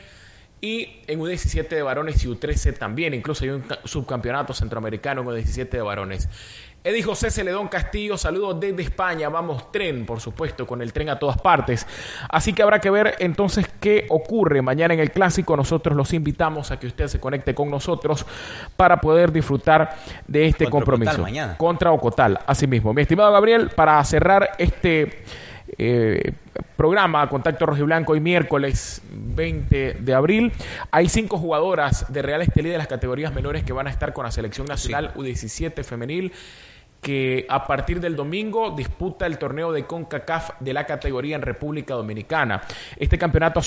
Y 0.62 1.02
en 1.08 1.20
U17 1.20 1.68
de 1.68 1.82
varones 1.82 2.24
y 2.24 2.28
U13 2.30 2.78
también, 2.78 3.14
incluso 3.14 3.44
hay 3.44 3.50
un 3.50 3.66
subcampeonato 3.84 4.54
centroamericano 4.54 5.22
en 5.22 5.28
U17 5.28 5.70
de 5.70 5.82
varones. 5.82 6.30
Eddie 6.86 7.02
José 7.02 7.32
Celedón 7.32 7.70
Castillo, 7.70 8.18
saludos 8.18 8.60
desde 8.60 8.82
España. 8.82 9.30
Vamos 9.30 9.72
tren, 9.72 10.06
por 10.06 10.20
supuesto, 10.20 10.68
con 10.68 10.82
el 10.82 10.92
tren 10.92 11.08
a 11.08 11.18
todas 11.18 11.38
partes. 11.38 11.88
Así 12.28 12.52
que 12.52 12.62
habrá 12.62 12.80
que 12.80 12.90
ver 12.90 13.16
entonces 13.20 13.70
qué 13.80 14.06
ocurre 14.10 14.62
mañana 14.62 14.94
en 14.94 15.00
el 15.00 15.10
clásico. 15.10 15.56
Nosotros 15.56 15.96
los 15.96 16.12
invitamos 16.12 16.72
a 16.72 16.80
que 16.80 16.88
usted 16.88 17.08
se 17.08 17.22
conecte 17.22 17.56
con 17.56 17.70
nosotros 17.70 18.26
para 18.76 19.00
poder 19.00 19.32
disfrutar 19.32 19.96
de 20.28 20.48
este 20.48 20.70
compromiso. 20.70 21.20
mañana. 21.20 21.58
Contra 21.58 21.90
Ocotal, 21.94 22.38
así 22.46 22.68
mismo. 22.68 22.94
Mi 22.94 23.04
estimado 23.04 23.32
Gabriel, 23.32 23.70
para 23.70 24.04
cerrar 24.04 24.52
este 24.58 25.24
eh, 25.78 26.34
programa 26.76 27.30
Contacto 27.30 27.66
Rojiblanco 27.66 28.12
hoy 28.12 28.20
miércoles 28.20 29.02
20 29.10 29.94
de 30.02 30.14
abril. 30.14 30.52
Hay 30.92 31.08
cinco 31.08 31.38
jugadoras 31.38 32.12
de 32.12 32.22
Real 32.22 32.42
Estelí 32.42 32.70
de 32.70 32.78
las 32.78 32.88
categorías 32.88 33.34
menores 33.34 33.64
que 33.64 33.72
van 33.72 33.88
a 33.88 33.90
estar 33.90 34.12
con 34.12 34.26
la 34.26 34.32
selección 34.32 34.68
nacional 34.68 35.14
U17 35.16 35.82
femenil 35.86 36.34
que 37.04 37.46
a 37.50 37.68
partir 37.68 38.00
del 38.00 38.16
domingo 38.16 38.72
disputa 38.72 39.28
el 39.28 39.38
torneo 39.38 39.72
de 39.72 39.86
CONCACAF 39.86 40.52
de 40.62 40.74
la 40.74 40.86
categoría 40.86 41.36
en 41.36 41.44
República 41.44 41.94
Dominicana. 41.94 42.64
Este 42.98 43.20
campeonato 43.20 43.60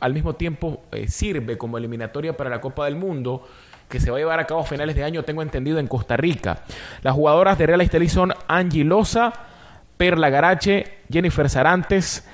al 0.00 0.12
mismo 0.12 0.34
tiempo 0.34 0.82
eh, 0.92 1.08
sirve 1.08 1.56
como 1.56 1.78
eliminatoria 1.78 2.36
para 2.36 2.50
la 2.50 2.60
Copa 2.60 2.84
del 2.84 2.96
Mundo 2.96 3.46
que 3.88 3.98
se 3.98 4.10
va 4.10 4.18
a 4.18 4.20
llevar 4.20 4.38
a 4.38 4.46
cabo 4.46 4.60
a 4.60 4.64
finales 4.64 4.94
de 4.94 5.02
año, 5.02 5.24
tengo 5.24 5.42
entendido, 5.42 5.78
en 5.78 5.88
Costa 5.88 6.16
Rica. 6.16 6.62
Las 7.02 7.14
jugadoras 7.14 7.58
de 7.58 7.66
Real 7.66 7.80
Estelí 7.80 8.08
son 8.08 8.32
Angie 8.46 8.84
Loza, 8.84 9.32
Perla 9.96 10.30
Garache, 10.30 10.98
Jennifer 11.10 11.50
Sarantes, 11.50 12.24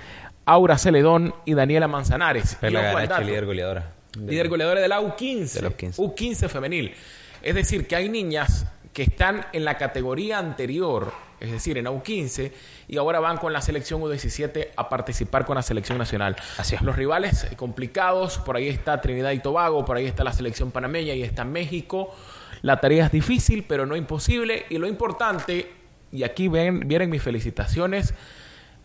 Aura 0.45 0.77
Celedón 0.77 1.35
y 1.47 1.55
Daniela 1.55 1.89
Manzanares. 1.89 2.57
Perla 2.61 2.83
Garache, 2.83 3.25
líder 3.25 3.47
goleadora. 3.47 3.93
Líder 4.19 4.49
goleadora 4.49 4.81
de 4.81 4.89
la 4.89 5.01
U15, 5.01 5.61
de 5.61 5.73
15. 5.75 6.03
U15 6.03 6.49
femenil. 6.49 6.95
Es 7.43 7.55
decir, 7.55 7.87
que 7.87 7.97
hay 7.97 8.09
niñas 8.09 8.67
que 8.97 9.03
están 9.03 9.45
en 9.53 9.67
la 9.67 9.77
categoría 9.77 10.39
anterior, 10.39 11.13
es 11.39 11.51
decir, 11.51 11.77
en 11.77 11.85
U15, 11.85 12.51
y 12.89 12.97
ahora 12.97 13.21
van 13.21 13.37
con 13.37 13.53
la 13.53 13.61
selección 13.61 14.01
U17 14.01 14.69
a 14.75 14.89
participar 14.89 15.45
con 15.45 15.57
la 15.57 15.61
selección 15.61 15.99
nacional. 15.99 16.35
Así 16.57 16.79
Los 16.81 16.97
rivales 16.97 17.47
complicados, 17.57 18.39
por 18.39 18.57
ahí 18.57 18.69
está 18.69 19.03
Trinidad 19.03 19.33
y 19.33 19.41
Tobago, 19.41 19.85
por 19.85 19.99
ahí 19.99 20.07
está 20.07 20.25
la 20.25 20.33
selección 20.33 20.71
panameña 20.71 21.13
y 21.13 21.23
está 21.23 21.45
México. 21.45 22.15
La 22.63 22.81
tarea 22.81 23.05
es 23.05 23.13
difícil, 23.13 23.67
pero 23.69 23.85
no 23.85 23.97
imposible, 23.97 24.65
y 24.71 24.79
lo 24.79 24.87
importante, 24.87 25.71
y 26.11 26.23
aquí 26.23 26.49
ven, 26.49 26.89
vienen 26.89 27.11
mis 27.11 27.23
felicitaciones, 27.23 28.15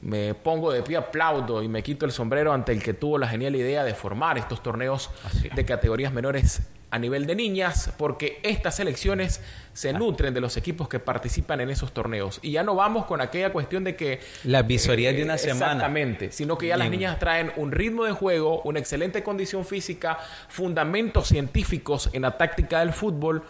me 0.01 0.33
pongo 0.33 0.73
de 0.73 0.83
pie, 0.83 0.97
aplaudo 0.97 1.63
y 1.63 1.69
me 1.69 1.81
quito 1.83 2.05
el 2.05 2.11
sombrero 2.11 2.51
ante 2.51 2.73
el 2.73 2.83
que 2.83 2.93
tuvo 2.93 3.17
la 3.17 3.29
genial 3.29 3.55
idea 3.55 3.85
de 3.85 3.93
formar 3.93 4.37
estos 4.37 4.61
torneos 4.61 5.09
de 5.55 5.63
categorías 5.63 6.11
menores 6.11 6.63
a 6.91 6.99
nivel 6.99 7.25
de 7.25 7.35
niñas, 7.35 7.91
porque 7.97 8.39
estas 8.43 8.75
selecciones 8.75 9.41
se 9.73 9.93
nutren 9.93 10.33
de 10.33 10.41
los 10.41 10.57
equipos 10.57 10.89
que 10.89 10.99
participan 10.99 11.61
en 11.61 11.69
esos 11.69 11.93
torneos. 11.93 12.39
Y 12.41 12.51
ya 12.51 12.63
no 12.63 12.75
vamos 12.75 13.05
con 13.05 13.21
aquella 13.21 13.53
cuestión 13.53 13.85
de 13.85 13.95
que... 13.95 14.19
La 14.43 14.61
visoría 14.61 15.13
de 15.13 15.23
una 15.23 15.37
semana. 15.37 15.71
Exactamente, 15.71 16.31
sino 16.33 16.57
que 16.57 16.67
ya 16.67 16.77
las 16.77 16.89
niñas 16.89 17.17
traen 17.17 17.53
un 17.55 17.71
ritmo 17.71 18.03
de 18.03 18.11
juego, 18.11 18.61
una 18.63 18.79
excelente 18.79 19.23
condición 19.23 19.65
física, 19.65 20.19
fundamentos 20.49 21.29
científicos 21.29 22.09
en 22.11 22.23
la 22.23 22.37
táctica 22.37 22.79
del 22.79 22.91
fútbol 22.91 23.43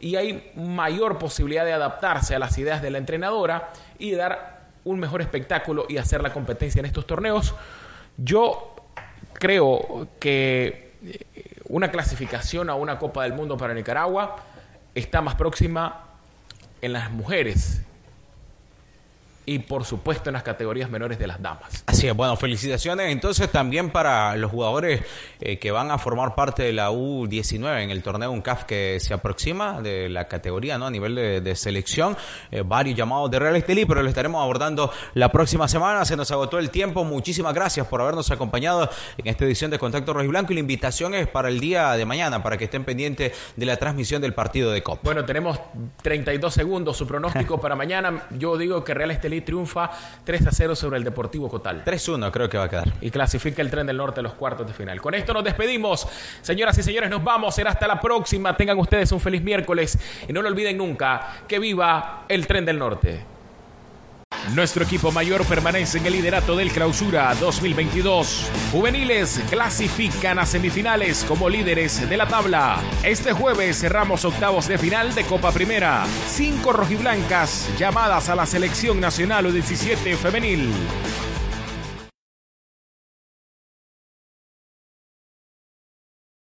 y 0.00 0.16
hay 0.16 0.50
mayor 0.56 1.18
posibilidad 1.18 1.64
de 1.64 1.72
adaptarse 1.72 2.34
a 2.34 2.38
las 2.38 2.58
ideas 2.58 2.82
de 2.82 2.90
la 2.90 2.98
entrenadora 2.98 3.72
y 3.98 4.12
dar 4.12 4.66
un 4.84 4.98
mejor 4.98 5.22
espectáculo 5.22 5.86
y 5.88 5.98
hacer 5.98 6.20
la 6.22 6.32
competencia 6.32 6.80
en 6.80 6.86
estos 6.86 7.06
torneos. 7.06 7.54
Yo 8.16 8.74
creo 9.34 10.08
que 10.18 10.88
una 11.68 11.90
clasificación 11.90 12.70
a 12.70 12.74
una 12.74 12.98
Copa 12.98 13.24
del 13.24 13.34
Mundo 13.34 13.56
para 13.56 13.74
Nicaragua 13.74 14.36
está 14.94 15.20
más 15.20 15.34
próxima 15.34 16.04
en 16.80 16.92
las 16.92 17.10
mujeres. 17.10 17.82
Y 19.48 19.60
por 19.60 19.84
supuesto 19.84 20.28
en 20.28 20.34
las 20.34 20.42
categorías 20.42 20.90
menores 20.90 21.18
de 21.18 21.26
las 21.26 21.40
damas. 21.40 21.84
Así 21.86 22.06
es, 22.06 22.14
bueno, 22.14 22.36
felicitaciones 22.36 23.10
entonces 23.10 23.50
también 23.50 23.90
para 23.90 24.36
los 24.36 24.50
jugadores 24.50 25.02
eh, 25.40 25.58
que 25.58 25.70
van 25.70 25.90
a 25.90 25.96
formar 25.96 26.34
parte 26.34 26.62
de 26.62 26.72
la 26.74 26.90
U19 26.90 27.82
en 27.82 27.90
el 27.90 28.02
torneo 28.02 28.30
UNCAF 28.30 28.64
que 28.64 28.98
se 29.00 29.14
aproxima 29.14 29.80
de 29.80 30.08
la 30.10 30.28
categoría, 30.28 30.76
¿no? 30.76 30.86
A 30.86 30.90
nivel 30.90 31.14
de, 31.14 31.56
selección, 31.56 32.16
eh, 32.50 32.62
varios 32.64 32.96
llamados 32.96 33.30
de 33.30 33.38
Real 33.38 33.56
Estelí, 33.56 33.86
pero 33.86 34.02
lo 34.02 34.08
estaremos 34.08 34.42
abordando 34.42 34.92
la 35.14 35.30
próxima 35.30 35.66
semana. 35.66 36.04
Se 36.04 36.16
nos 36.16 36.30
agotó 36.30 36.58
el 36.58 36.70
tiempo. 36.70 37.04
Muchísimas 37.04 37.54
gracias 37.54 37.86
por 37.86 38.00
habernos 38.00 38.30
acompañado 38.30 38.90
en 39.16 39.26
esta 39.26 39.44
edición 39.44 39.70
de 39.70 39.78
Contacto 39.78 40.12
Rojo 40.12 40.24
y 40.24 40.28
Blanco 40.28 40.52
y 40.52 40.56
la 40.56 40.60
invitación 40.60 41.14
es 41.14 41.26
para 41.26 41.48
el 41.48 41.58
día 41.58 41.92
de 41.92 42.04
mañana 42.04 42.42
para 42.42 42.58
que 42.58 42.64
estén 42.64 42.84
pendientes 42.84 43.32
de 43.56 43.66
la 43.66 43.76
transmisión 43.76 44.20
del 44.20 44.34
partido 44.34 44.70
de 44.70 44.82
Copa. 44.82 45.00
Bueno, 45.04 45.24
tenemos 45.24 45.58
32 46.02 46.52
segundos. 46.52 46.96
Su 46.96 47.06
pronóstico 47.06 47.58
para 47.60 47.74
mañana, 47.74 48.26
yo 48.38 48.56
digo 48.56 48.84
que 48.84 48.94
Real 48.94 49.10
Estelí 49.38 49.40
triunfa 49.40 49.90
3 50.24 50.46
a 50.46 50.50
0 50.50 50.76
sobre 50.76 50.98
el 50.98 51.04
Deportivo 51.04 51.48
Cotal. 51.48 51.84
3-1 51.84 52.30
creo 52.30 52.48
que 52.48 52.58
va 52.58 52.64
a 52.64 52.68
quedar. 52.68 52.92
Y 53.00 53.10
clasifica 53.10 53.62
el 53.62 53.70
tren 53.70 53.86
del 53.86 53.96
norte 53.96 54.20
a 54.20 54.22
los 54.22 54.34
cuartos 54.34 54.66
de 54.66 54.72
final. 54.72 55.00
Con 55.00 55.14
esto 55.14 55.32
nos 55.32 55.44
despedimos. 55.44 56.06
Señoras 56.42 56.76
y 56.78 56.82
señores, 56.82 57.10
nos 57.10 57.22
vamos. 57.22 57.54
Será 57.54 57.70
hasta 57.70 57.86
la 57.86 58.00
próxima. 58.00 58.56
Tengan 58.56 58.78
ustedes 58.78 59.12
un 59.12 59.20
feliz 59.20 59.42
miércoles. 59.42 59.98
Y 60.28 60.32
no 60.32 60.42
lo 60.42 60.48
olviden 60.48 60.76
nunca 60.76 61.44
que 61.46 61.58
viva 61.58 62.24
el 62.28 62.46
tren 62.46 62.64
del 62.64 62.78
norte. 62.78 63.37
Nuestro 64.54 64.84
equipo 64.84 65.12
mayor 65.12 65.44
permanece 65.44 65.98
en 65.98 66.06
el 66.06 66.14
liderato 66.14 66.56
del 66.56 66.72
Clausura 66.72 67.34
2022. 67.34 68.50
Juveniles 68.72 69.42
clasifican 69.50 70.38
a 70.38 70.46
semifinales 70.46 71.24
como 71.24 71.48
líderes 71.48 72.08
de 72.08 72.16
la 72.16 72.26
tabla. 72.26 72.80
Este 73.02 73.32
jueves 73.32 73.78
cerramos 73.78 74.24
octavos 74.24 74.66
de 74.66 74.78
final 74.78 75.14
de 75.14 75.24
Copa 75.24 75.52
Primera. 75.52 76.06
Cinco 76.28 76.72
rojiblancas 76.72 77.68
llamadas 77.78 78.28
a 78.28 78.36
la 78.36 78.46
selección 78.46 79.00
nacional 79.00 79.46
U17 79.46 80.16
femenil. 80.16 80.72